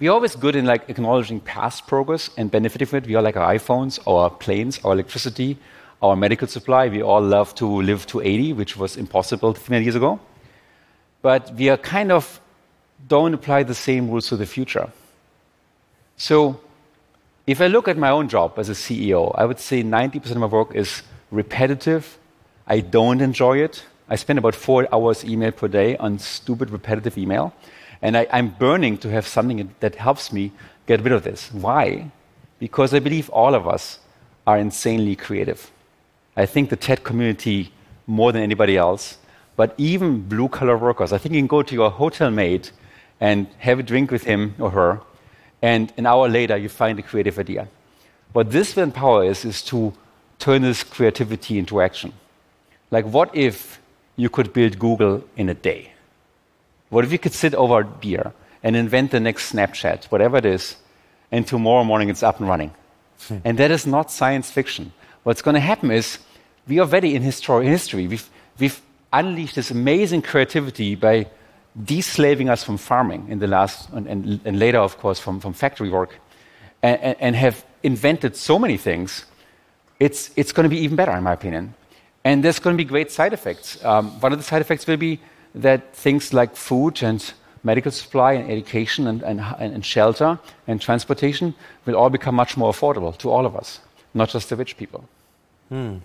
we're 0.00 0.10
always 0.10 0.34
good 0.34 0.56
in 0.56 0.64
like 0.64 0.90
acknowledging 0.90 1.38
past 1.38 1.86
progress 1.86 2.30
and 2.36 2.50
benefiting 2.50 2.88
from 2.88 2.98
it. 2.98 3.06
We 3.06 3.14
are 3.14 3.22
like 3.22 3.36
our 3.36 3.54
iPhones, 3.54 4.00
our 4.08 4.28
planes, 4.28 4.80
our 4.82 4.92
electricity, 4.92 5.56
our 6.02 6.16
medical 6.16 6.46
supply. 6.48 6.88
We 6.88 7.02
all 7.02 7.22
love 7.22 7.54
to 7.56 7.66
live 7.66 8.06
to 8.08 8.20
80, 8.20 8.52
which 8.54 8.76
was 8.76 8.96
impossible 8.96 9.54
300 9.54 9.84
years 9.84 9.94
ago. 9.94 10.20
But 11.22 11.54
we 11.54 11.68
are 11.68 11.76
kind 11.76 12.12
of 12.12 12.40
don't 13.08 13.34
apply 13.34 13.62
the 13.64 13.74
same 13.74 14.10
rules 14.10 14.28
to 14.28 14.36
the 14.36 14.46
future. 14.46 14.90
So 16.16 16.60
if 17.46 17.60
I 17.60 17.66
look 17.66 17.88
at 17.88 17.96
my 17.96 18.10
own 18.10 18.28
job 18.28 18.58
as 18.58 18.68
a 18.68 18.72
CEO, 18.72 19.34
I 19.36 19.44
would 19.44 19.60
say 19.60 19.82
90% 19.82 20.30
of 20.32 20.38
my 20.38 20.46
work 20.46 20.74
is 20.74 21.02
repetitive. 21.30 22.18
I 22.66 22.80
don't 22.80 23.20
enjoy 23.20 23.58
it. 23.58 23.84
I 24.08 24.16
spend 24.16 24.38
about 24.38 24.54
four 24.54 24.88
hours 24.92 25.24
email 25.24 25.52
per 25.52 25.68
day 25.68 25.96
on 25.96 26.18
stupid 26.18 26.70
repetitive 26.70 27.18
email. 27.18 27.52
And 28.02 28.16
I, 28.16 28.26
I'm 28.32 28.50
burning 28.50 28.98
to 28.98 29.10
have 29.10 29.26
something 29.26 29.74
that 29.80 29.94
helps 29.96 30.32
me 30.32 30.52
get 30.86 31.00
rid 31.02 31.12
of 31.12 31.24
this. 31.24 31.52
Why? 31.52 32.10
Because 32.58 32.94
I 32.94 33.00
believe 33.00 33.28
all 33.30 33.54
of 33.54 33.66
us 33.66 33.98
are 34.46 34.58
insanely 34.58 35.16
creative. 35.16 35.70
I 36.36 36.46
think 36.46 36.70
the 36.70 36.76
TED 36.76 37.02
community 37.02 37.72
more 38.06 38.32
than 38.32 38.42
anybody 38.42 38.76
else, 38.76 39.18
but 39.56 39.74
even 39.78 40.22
blue 40.28 40.48
collar 40.48 40.76
workers. 40.76 41.12
I 41.12 41.18
think 41.18 41.34
you 41.34 41.40
can 41.40 41.46
go 41.46 41.62
to 41.62 41.74
your 41.74 41.90
hotel 41.90 42.30
mate 42.30 42.72
and 43.20 43.46
have 43.58 43.78
a 43.78 43.82
drink 43.82 44.10
with 44.10 44.24
him 44.24 44.54
or 44.58 44.70
her, 44.70 45.00
and 45.62 45.92
an 45.96 46.06
hour 46.06 46.28
later 46.28 46.56
you 46.56 46.68
find 46.68 46.98
a 46.98 47.02
creative 47.02 47.38
idea. 47.38 47.68
What 48.32 48.50
this 48.50 48.76
will 48.76 48.82
empower 48.82 49.24
is, 49.24 49.44
is 49.44 49.62
to 49.62 49.94
turn 50.38 50.62
this 50.62 50.84
creativity 50.84 51.58
into 51.58 51.80
action. 51.80 52.12
Like, 52.90 53.06
what 53.06 53.34
if 53.34 53.80
you 54.16 54.28
could 54.28 54.52
build 54.52 54.78
Google 54.78 55.24
in 55.36 55.48
a 55.48 55.54
day? 55.54 55.92
What 56.90 57.04
if 57.04 57.12
you 57.12 57.18
could 57.18 57.32
sit 57.32 57.54
over 57.54 57.80
a 57.80 57.84
beer 57.84 58.32
and 58.62 58.76
invent 58.76 59.10
the 59.10 59.20
next 59.20 59.52
Snapchat, 59.52 60.04
whatever 60.06 60.36
it 60.36 60.44
is, 60.44 60.76
and 61.32 61.46
tomorrow 61.46 61.82
morning 61.84 62.10
it's 62.10 62.22
up 62.22 62.38
and 62.38 62.48
running? 62.48 62.72
Hmm. 63.28 63.38
And 63.44 63.58
that 63.58 63.70
is 63.70 63.86
not 63.86 64.10
science 64.10 64.50
fiction. 64.50 64.92
What's 65.26 65.42
going 65.42 65.56
to 65.56 65.60
happen 65.60 65.90
is 65.90 66.20
we 66.68 66.78
are 66.78 66.82
already 66.82 67.16
in, 67.16 67.22
histor- 67.24 67.60
in 67.60 67.66
history. 67.66 68.06
We've, 68.06 68.30
we've 68.60 68.80
unleashed 69.12 69.56
this 69.56 69.72
amazing 69.72 70.22
creativity 70.22 70.94
by 70.94 71.26
deslaving 71.84 72.48
us 72.48 72.62
from 72.62 72.76
farming 72.76 73.26
in 73.28 73.40
the 73.40 73.48
last, 73.48 73.90
and, 73.90 74.06
and, 74.06 74.40
and 74.44 74.56
later, 74.60 74.78
of 74.78 74.98
course, 74.98 75.18
from, 75.18 75.40
from 75.40 75.52
factory 75.52 75.90
work, 75.90 76.20
and, 76.80 77.00
and, 77.00 77.16
and 77.18 77.34
have 77.34 77.66
invented 77.82 78.36
so 78.36 78.56
many 78.56 78.76
things. 78.76 79.24
It's, 79.98 80.30
it's 80.36 80.52
going 80.52 80.62
to 80.62 80.70
be 80.70 80.78
even 80.78 80.94
better, 80.94 81.16
in 81.16 81.24
my 81.24 81.32
opinion. 81.32 81.74
And 82.22 82.44
there's 82.44 82.60
going 82.60 82.76
to 82.76 82.78
be 82.80 82.88
great 82.88 83.10
side 83.10 83.32
effects. 83.32 83.84
Um, 83.84 84.20
one 84.20 84.32
of 84.32 84.38
the 84.38 84.44
side 84.44 84.60
effects 84.60 84.86
will 84.86 84.96
be 84.96 85.18
that 85.56 85.92
things 85.92 86.32
like 86.32 86.54
food 86.54 87.02
and 87.02 87.32
medical 87.64 87.90
supply 87.90 88.34
and 88.34 88.48
education 88.48 89.08
and, 89.08 89.24
and, 89.24 89.40
and 89.58 89.84
shelter 89.84 90.38
and 90.68 90.80
transportation 90.80 91.52
will 91.84 91.96
all 91.96 92.10
become 92.10 92.36
much 92.36 92.56
more 92.56 92.70
affordable 92.72 93.18
to 93.18 93.28
all 93.28 93.44
of 93.44 93.56
us, 93.56 93.80
not 94.14 94.28
just 94.28 94.50
the 94.50 94.54
rich 94.54 94.76
people. 94.76 95.04
Hmm. 95.68 95.98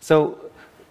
So 0.00 0.38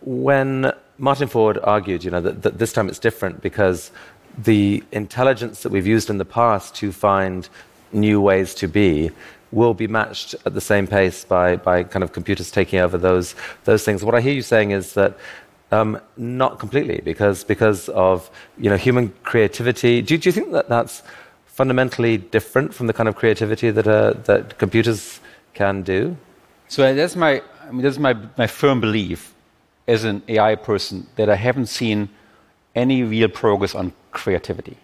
when 0.02 0.72
Martin 0.98 1.28
Ford 1.28 1.58
argued, 1.64 2.04
you 2.04 2.12
know, 2.12 2.22
that, 2.22 2.42
that 2.44 2.58
this 2.58 2.74
time 2.74 2.88
it's 2.88 3.00
different 3.00 3.42
because 3.42 3.92
the 4.38 4.84
intelligence 4.92 5.64
that 5.64 5.72
we've 5.72 5.88
used 5.88 6.10
in 6.10 6.18
the 6.18 6.26
past 6.26 6.76
to 6.76 6.92
find 6.92 7.48
new 7.92 8.20
ways 8.20 8.54
to 8.56 8.68
be 8.68 9.12
will 9.52 9.74
be 9.74 9.88
matched 9.88 10.36
at 10.46 10.54
the 10.54 10.62
same 10.62 10.86
pace 10.86 11.24
by, 11.24 11.56
by 11.56 11.84
kind 11.84 12.04
of 12.04 12.12
computers 12.12 12.52
taking 12.52 12.80
over 12.80 12.98
those, 12.98 13.36
those 13.64 13.84
things. 13.84 14.04
What 14.04 14.16
I 14.16 14.22
hear 14.22 14.34
you 14.34 14.42
saying 14.42 14.72
is 14.72 14.94
that 14.94 15.18
um, 15.72 16.00
not 16.18 16.60
completely, 16.60 17.02
because, 17.04 17.44
because 17.44 17.90
of 17.90 18.30
you 18.58 18.70
know, 18.70 18.78
human 18.78 19.14
creativity. 19.24 20.02
Do, 20.02 20.18
do 20.18 20.28
you 20.30 20.34
think 20.34 20.52
that 20.52 20.70
that's 20.70 21.04
fundamentally 21.46 22.18
different 22.18 22.74
from 22.74 22.88
the 22.88 22.94
kind 22.94 23.08
of 23.08 23.16
creativity 23.16 23.72
that, 23.72 23.88
uh, 23.88 24.14
that 24.26 24.58
computers 24.58 25.20
can 25.54 25.82
do? 25.82 26.18
So 26.68 26.94
that's 26.94 27.16
my, 27.16 27.42
I 27.68 27.72
mean, 27.72 27.82
that's 27.82 27.98
my, 27.98 28.16
my 28.38 28.48
firm 28.48 28.80
belief 28.80 29.34
as 29.88 30.04
an 30.04 30.22
AI 30.28 30.56
person 30.56 31.08
that 31.16 31.30
I 31.30 31.36
haven't 31.36 31.68
seen 31.68 32.10
any 32.76 33.04
real 33.04 33.30
progress 33.30 33.74
on 33.74 33.94
creativity 34.12 34.78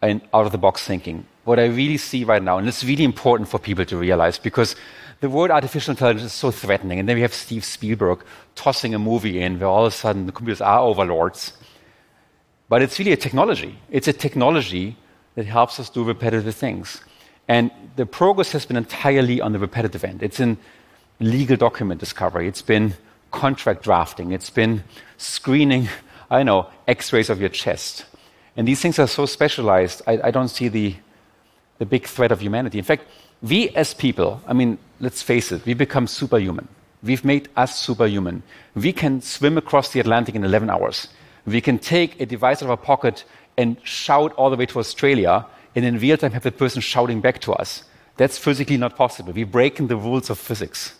and 0.00 0.20
out 0.32 0.46
of 0.46 0.52
the 0.52 0.58
box 0.58 0.84
thinking. 0.84 1.26
What 1.44 1.58
I 1.58 1.66
really 1.66 1.96
see 1.96 2.24
right 2.24 2.42
now, 2.42 2.58
and 2.58 2.66
it's 2.66 2.84
really 2.84 3.04
important 3.04 3.48
for 3.48 3.58
people 3.58 3.84
to 3.84 3.96
realize 3.96 4.38
because 4.38 4.76
the 5.20 5.28
word 5.28 5.50
artificial 5.50 5.92
intelligence 5.92 6.24
is 6.24 6.32
so 6.32 6.50
threatening. 6.50 6.98
And 6.98 7.08
then 7.08 7.16
we 7.16 7.22
have 7.22 7.34
Steve 7.34 7.64
Spielberg 7.64 8.24
tossing 8.54 8.94
a 8.94 8.98
movie 8.98 9.40
in 9.40 9.58
where 9.58 9.68
all 9.68 9.86
of 9.86 9.92
a 9.92 9.96
sudden 9.96 10.26
the 10.26 10.32
computers 10.32 10.60
are 10.60 10.80
overlords. 10.80 11.52
But 12.68 12.82
it's 12.82 12.98
really 12.98 13.12
a 13.12 13.16
technology. 13.16 13.78
It's 13.90 14.08
a 14.08 14.12
technology 14.12 14.96
that 15.34 15.46
helps 15.46 15.78
us 15.78 15.90
do 15.90 16.04
repetitive 16.04 16.54
things. 16.54 17.00
And 17.48 17.70
the 17.96 18.06
progress 18.06 18.52
has 18.52 18.66
been 18.66 18.76
entirely 18.76 19.40
on 19.40 19.52
the 19.52 19.58
repetitive 19.58 20.04
end. 20.04 20.22
It's 20.22 20.40
in 20.40 20.58
legal 21.20 21.56
document 21.56 22.00
discovery, 22.00 22.48
it's 22.48 22.62
been 22.62 22.94
contract 23.30 23.82
drafting, 23.82 24.32
it's 24.32 24.50
been 24.50 24.84
screening, 25.18 25.88
I 26.30 26.42
know, 26.42 26.68
x 26.86 27.12
rays 27.12 27.30
of 27.30 27.40
your 27.40 27.48
chest. 27.48 28.04
And 28.56 28.66
these 28.66 28.80
things 28.80 28.98
are 28.98 29.06
so 29.06 29.26
specialized, 29.26 30.02
I, 30.06 30.18
I 30.24 30.30
don't 30.30 30.48
see 30.48 30.68
the, 30.68 30.94
the 31.78 31.86
big 31.86 32.06
threat 32.06 32.32
of 32.32 32.40
humanity. 32.40 32.78
In 32.78 32.84
fact, 32.84 33.04
we 33.42 33.68
as 33.70 33.92
people, 33.94 34.40
I 34.46 34.52
mean, 34.52 34.78
let's 35.00 35.22
face 35.22 35.52
it, 35.52 35.64
we 35.66 35.74
become 35.74 36.06
superhuman. 36.06 36.68
We've 37.02 37.24
made 37.24 37.48
us 37.56 37.78
superhuman. 37.78 38.42
We 38.74 38.92
can 38.92 39.20
swim 39.20 39.58
across 39.58 39.90
the 39.90 40.00
Atlantic 40.00 40.34
in 40.34 40.44
11 40.44 40.70
hours. 40.70 41.08
We 41.44 41.60
can 41.60 41.78
take 41.78 42.20
a 42.20 42.26
device 42.26 42.58
out 42.58 42.66
of 42.66 42.70
our 42.70 42.76
pocket 42.76 43.24
and 43.56 43.76
shout 43.84 44.32
all 44.34 44.50
the 44.50 44.56
way 44.56 44.66
to 44.66 44.78
Australia, 44.78 45.46
and 45.74 45.84
in 45.84 45.98
real 45.98 46.16
time 46.16 46.32
have 46.32 46.42
the 46.42 46.52
person 46.52 46.80
shouting 46.80 47.20
back 47.20 47.40
to 47.40 47.52
us. 47.52 47.84
That's 48.16 48.38
physically 48.38 48.76
not 48.76 48.96
possible. 48.96 49.32
We're 49.32 49.46
breaking 49.46 49.88
the 49.88 49.96
rules 49.96 50.30
of 50.30 50.38
physics. 50.38 50.94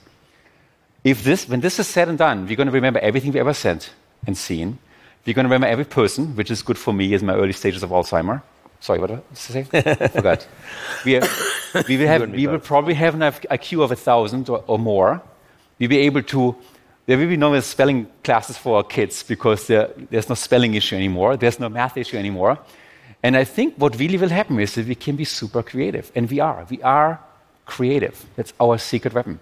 If 1.07 1.23
this, 1.23 1.49
when 1.49 1.61
this 1.61 1.79
is 1.79 1.87
said 1.87 2.09
and 2.09 2.19
done, 2.19 2.49
we're 2.49 2.57
going 2.57 2.66
to 2.66 2.73
remember 2.73 2.99
everything 2.99 3.31
we 3.31 3.38
ever 3.38 3.55
said 3.55 3.87
and 4.27 4.37
seen. 4.37 4.81
We're 5.25 5.35
going 5.35 5.45
to 5.45 5.49
remember 5.49 5.69
every 5.69 5.85
person, 5.85 6.35
which 6.35 6.51
is 6.51 6.62
good 6.62 6.77
for 6.77 6.92
me 6.92 7.14
as 7.14 7.23
my 7.23 7.33
early 7.33 7.53
stages 7.53 7.85
of 7.85 7.90
Alzheimer. 7.90 8.42
Sorry, 8.81 8.99
what 8.99 9.11
did 9.11 9.19
I 9.19 9.35
say? 9.35 9.62
Forgot. 9.62 10.49
We, 11.05 11.21
we, 11.87 11.97
will, 11.97 12.09
have, 12.09 12.29
we 12.33 12.49
will 12.49 12.59
probably 12.59 12.95
have 12.95 13.14
an 13.14 13.21
IQ 13.21 13.85
of 13.85 13.92
a 13.92 13.95
thousand 13.95 14.49
or, 14.49 14.64
or 14.66 14.81
more. 14.81 15.23
We'll 15.79 15.90
be 15.90 15.99
able 15.99 16.25
to. 16.25 16.57
There 17.07 17.16
will 17.16 17.29
be 17.29 17.37
no 17.37 17.61
spelling 17.61 18.09
classes 18.25 18.59
for 18.59 18.79
our 18.79 18.83
kids 18.83 19.23
because 19.23 19.69
there, 19.69 19.88
there's 20.11 20.29
no 20.29 20.35
spelling 20.35 20.75
issue 20.75 20.97
anymore. 20.97 21.37
There's 21.37 21.61
no 21.61 21.69
math 21.69 21.97
issue 21.97 22.16
anymore. 22.16 22.59
And 23.23 23.37
I 23.37 23.45
think 23.45 23.77
what 23.77 23.97
really 23.97 24.19
will 24.19 24.29
happen 24.29 24.59
is 24.59 24.75
that 24.75 24.88
we 24.88 24.97
can 24.97 25.14
be 25.14 25.25
super 25.25 25.62
creative. 25.62 26.11
And 26.16 26.29
we 26.29 26.40
are. 26.40 26.66
We 26.69 26.83
are 26.83 27.21
creative. 27.64 28.27
That's 28.35 28.53
our 28.61 28.77
secret 28.79 29.14
weapon. 29.14 29.38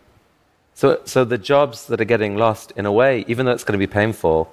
So, 0.74 1.00
so 1.04 1.24
the 1.24 1.38
jobs 1.38 1.86
that 1.86 2.00
are 2.00 2.04
getting 2.04 2.36
lost, 2.36 2.72
in 2.76 2.84
a 2.84 2.92
way, 2.92 3.24
even 3.28 3.46
though 3.46 3.52
it's 3.52 3.64
going 3.64 3.78
to 3.78 3.86
be 3.86 3.90
painful, 3.90 4.52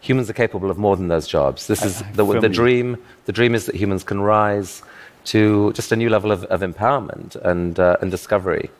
humans 0.00 0.28
are 0.28 0.34
capable 0.34 0.70
of 0.70 0.78
more 0.78 0.96
than 0.96 1.08
those 1.08 1.28
jobs. 1.28 1.66
This 1.66 1.84
is 1.84 2.02
the, 2.14 2.24
the, 2.40 2.48
dream. 2.48 2.96
The 3.26 3.32
dream 3.32 3.54
is 3.54 3.66
that 3.66 3.76
humans 3.76 4.02
can 4.02 4.20
rise 4.20 4.82
to 5.26 5.72
just 5.74 5.92
a 5.92 5.96
new 5.96 6.08
level 6.08 6.32
of, 6.32 6.44
of 6.44 6.62
empowerment 6.62 7.36
and, 7.36 7.78
uh, 7.78 7.96
and 8.00 8.10
discovery. 8.10 8.70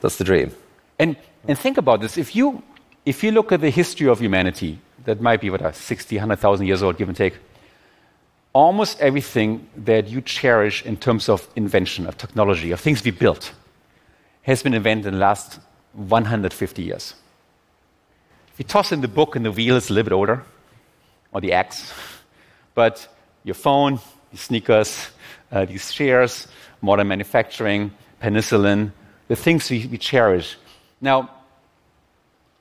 That's 0.00 0.16
the 0.16 0.24
dream. 0.24 0.52
And, 0.98 1.16
and 1.46 1.58
think 1.58 1.76
about 1.76 2.00
this. 2.00 2.16
If 2.16 2.34
you, 2.34 2.62
if 3.04 3.22
you 3.22 3.32
look 3.32 3.52
at 3.52 3.60
the 3.60 3.70
history 3.70 4.08
of 4.08 4.20
humanity, 4.20 4.78
that 5.04 5.20
might 5.20 5.40
be, 5.40 5.50
what, 5.50 5.60
uh, 5.60 5.72
60, 5.72 6.16
100,000 6.16 6.66
years 6.66 6.82
old, 6.82 6.96
give 6.96 7.08
and 7.08 7.16
take, 7.16 7.34
almost 8.52 9.00
everything 9.00 9.68
that 9.76 10.08
you 10.08 10.20
cherish 10.20 10.84
in 10.84 10.96
terms 10.96 11.28
of 11.28 11.48
invention, 11.56 12.06
of 12.06 12.16
technology, 12.16 12.70
of 12.70 12.80
things 12.80 13.04
we 13.04 13.10
built, 13.10 13.52
has 14.42 14.62
been 14.62 14.74
invented 14.74 15.06
in 15.06 15.14
the 15.14 15.20
last 15.20 15.60
150 15.92 16.82
years. 16.82 17.14
If 18.52 18.58
you 18.58 18.64
toss 18.64 18.92
in 18.92 19.00
the 19.00 19.08
book 19.08 19.36
and 19.36 19.44
the 19.44 19.52
wheel 19.52 19.76
is 19.76 19.90
a 19.90 19.92
little 19.92 20.10
bit 20.10 20.14
older, 20.14 20.44
or 21.32 21.40
the 21.40 21.52
axe, 21.52 21.92
but 22.74 23.08
your 23.44 23.54
phone, 23.54 24.00
your 24.32 24.38
sneakers, 24.38 25.10
uh, 25.52 25.64
these 25.64 25.92
chairs, 25.92 26.46
modern 26.82 27.08
manufacturing, 27.08 27.90
penicillin, 28.22 28.92
the 29.28 29.36
things 29.36 29.70
we, 29.70 29.86
we 29.86 29.98
cherish. 29.98 30.56
Now, 31.00 31.30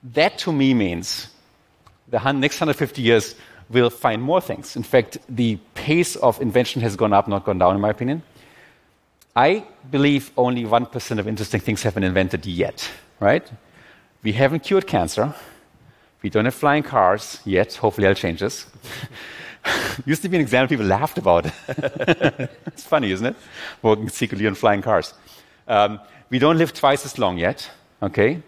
that 0.03 0.37
to 0.39 0.53
me 0.53 0.73
means 0.73 1.27
the 2.07 2.19
next 2.31 2.59
150 2.59 3.01
years 3.01 3.35
will 3.69 3.89
find 3.89 4.21
more 4.21 4.41
things. 4.41 4.75
In 4.75 4.83
fact, 4.83 5.17
the 5.29 5.57
pace 5.75 6.15
of 6.15 6.41
invention 6.41 6.81
has 6.81 6.95
gone 6.95 7.13
up, 7.13 7.27
not 7.27 7.45
gone 7.45 7.59
down, 7.59 7.75
in 7.75 7.81
my 7.81 7.89
opinion. 7.89 8.23
I 9.35 9.65
believe 9.89 10.31
only 10.35 10.63
1% 10.63 11.19
of 11.19 11.27
interesting 11.27 11.61
things 11.61 11.83
have 11.83 11.93
been 11.93 12.03
invented 12.03 12.45
yet, 12.45 12.89
right? 13.19 13.49
We 14.23 14.33
haven't 14.33 14.63
cured 14.63 14.87
cancer. 14.87 15.33
We 16.21 16.29
don't 16.29 16.45
have 16.45 16.55
flying 16.55 16.83
cars 16.83 17.39
yet. 17.45 17.75
Hopefully, 17.75 18.07
I'll 18.07 18.15
change 18.15 18.39
this. 18.41 18.65
Used 20.05 20.21
to 20.23 20.29
be 20.29 20.37
an 20.37 20.41
example 20.41 20.69
people 20.69 20.85
laughed 20.85 21.17
about. 21.17 21.45
it's 21.67 22.83
funny, 22.83 23.11
isn't 23.11 23.25
it? 23.25 23.35
Working 23.81 24.09
secretly 24.09 24.47
on 24.47 24.55
flying 24.55 24.81
cars. 24.81 25.13
Um, 25.67 25.99
we 26.29 26.39
don't 26.39 26.57
live 26.57 26.73
twice 26.73 27.05
as 27.05 27.17
long 27.17 27.37
yet, 27.37 27.69
okay? 28.01 28.41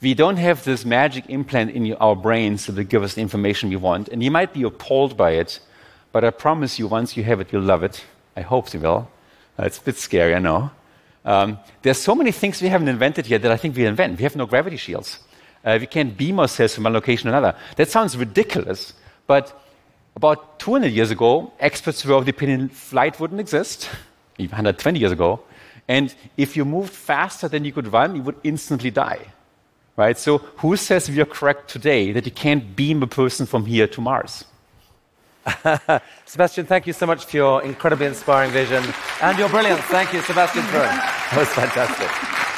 We 0.00 0.14
don't 0.14 0.36
have 0.36 0.64
this 0.64 0.84
magic 0.84 1.28
implant 1.28 1.72
in 1.72 1.92
our 1.94 2.16
brains 2.16 2.66
that 2.66 2.76
will 2.76 2.84
give 2.84 3.02
us 3.02 3.14
the 3.14 3.20
information 3.20 3.68
we 3.68 3.76
want. 3.76 4.08
And 4.08 4.22
you 4.22 4.30
might 4.30 4.54
be 4.54 4.62
appalled 4.62 5.16
by 5.16 5.32
it, 5.32 5.60
but 6.12 6.24
I 6.24 6.30
promise 6.30 6.78
you, 6.78 6.86
once 6.86 7.16
you 7.16 7.24
have 7.24 7.40
it, 7.40 7.52
you'll 7.52 7.62
love 7.62 7.82
it. 7.82 8.04
I 8.36 8.40
hope 8.40 8.72
you 8.72 8.80
will. 8.80 9.10
Uh, 9.58 9.64
it's 9.64 9.78
a 9.78 9.82
bit 9.82 9.96
scary, 9.96 10.34
I 10.34 10.38
know. 10.38 10.70
Um, 11.24 11.58
there's 11.82 11.98
so 11.98 12.14
many 12.14 12.32
things 12.32 12.62
we 12.62 12.68
haven't 12.68 12.88
invented 12.88 13.26
yet 13.26 13.42
that 13.42 13.52
I 13.52 13.56
think 13.56 13.76
we 13.76 13.84
invent. 13.84 14.18
We 14.18 14.24
have 14.24 14.36
no 14.36 14.46
gravity 14.46 14.76
shields. 14.76 15.18
Uh, 15.64 15.76
we 15.80 15.86
can't 15.86 16.16
beam 16.16 16.40
ourselves 16.40 16.74
from 16.74 16.84
one 16.84 16.94
location 16.94 17.30
to 17.30 17.36
another. 17.36 17.56
That 17.76 17.90
sounds 17.90 18.16
ridiculous, 18.16 18.94
but 19.26 19.62
about 20.16 20.58
200 20.58 20.88
years 20.88 21.10
ago, 21.10 21.52
experts 21.60 22.04
were 22.04 22.14
of 22.14 22.24
the 22.24 22.30
opinion 22.30 22.68
flight 22.68 23.20
wouldn't 23.20 23.40
exist, 23.40 23.90
even 24.38 24.52
120 24.52 24.98
years 24.98 25.12
ago, 25.12 25.40
and 25.88 26.14
if 26.36 26.56
you 26.56 26.64
moved 26.64 26.92
faster 26.92 27.48
than 27.48 27.64
you 27.64 27.72
could 27.72 27.92
run, 27.92 28.16
you 28.16 28.22
would 28.22 28.36
instantly 28.44 28.90
die. 28.90 29.20
Right? 29.96 30.16
So, 30.16 30.38
who 30.38 30.76
says 30.76 31.10
we 31.10 31.20
are 31.20 31.26
correct 31.26 31.68
today 31.68 32.12
that 32.12 32.24
you 32.24 32.30
can't 32.32 32.74
beam 32.74 33.02
a 33.02 33.06
person 33.06 33.44
from 33.44 33.66
here 33.66 33.86
to 33.88 34.00
Mars? 34.00 34.44
Sebastian, 36.26 36.66
thank 36.66 36.86
you 36.86 36.92
so 36.92 37.06
much 37.06 37.24
for 37.24 37.36
your 37.36 37.62
incredibly 37.62 38.06
inspiring 38.06 38.50
vision 38.50 38.84
and 39.22 39.38
your 39.38 39.48
brilliance. 39.48 39.82
Thank 39.82 40.12
you, 40.12 40.20
Sebastian 40.22 40.62
Thrun. 40.64 40.82
That 40.84 41.36
was 41.36 41.48
fantastic. 41.48 42.49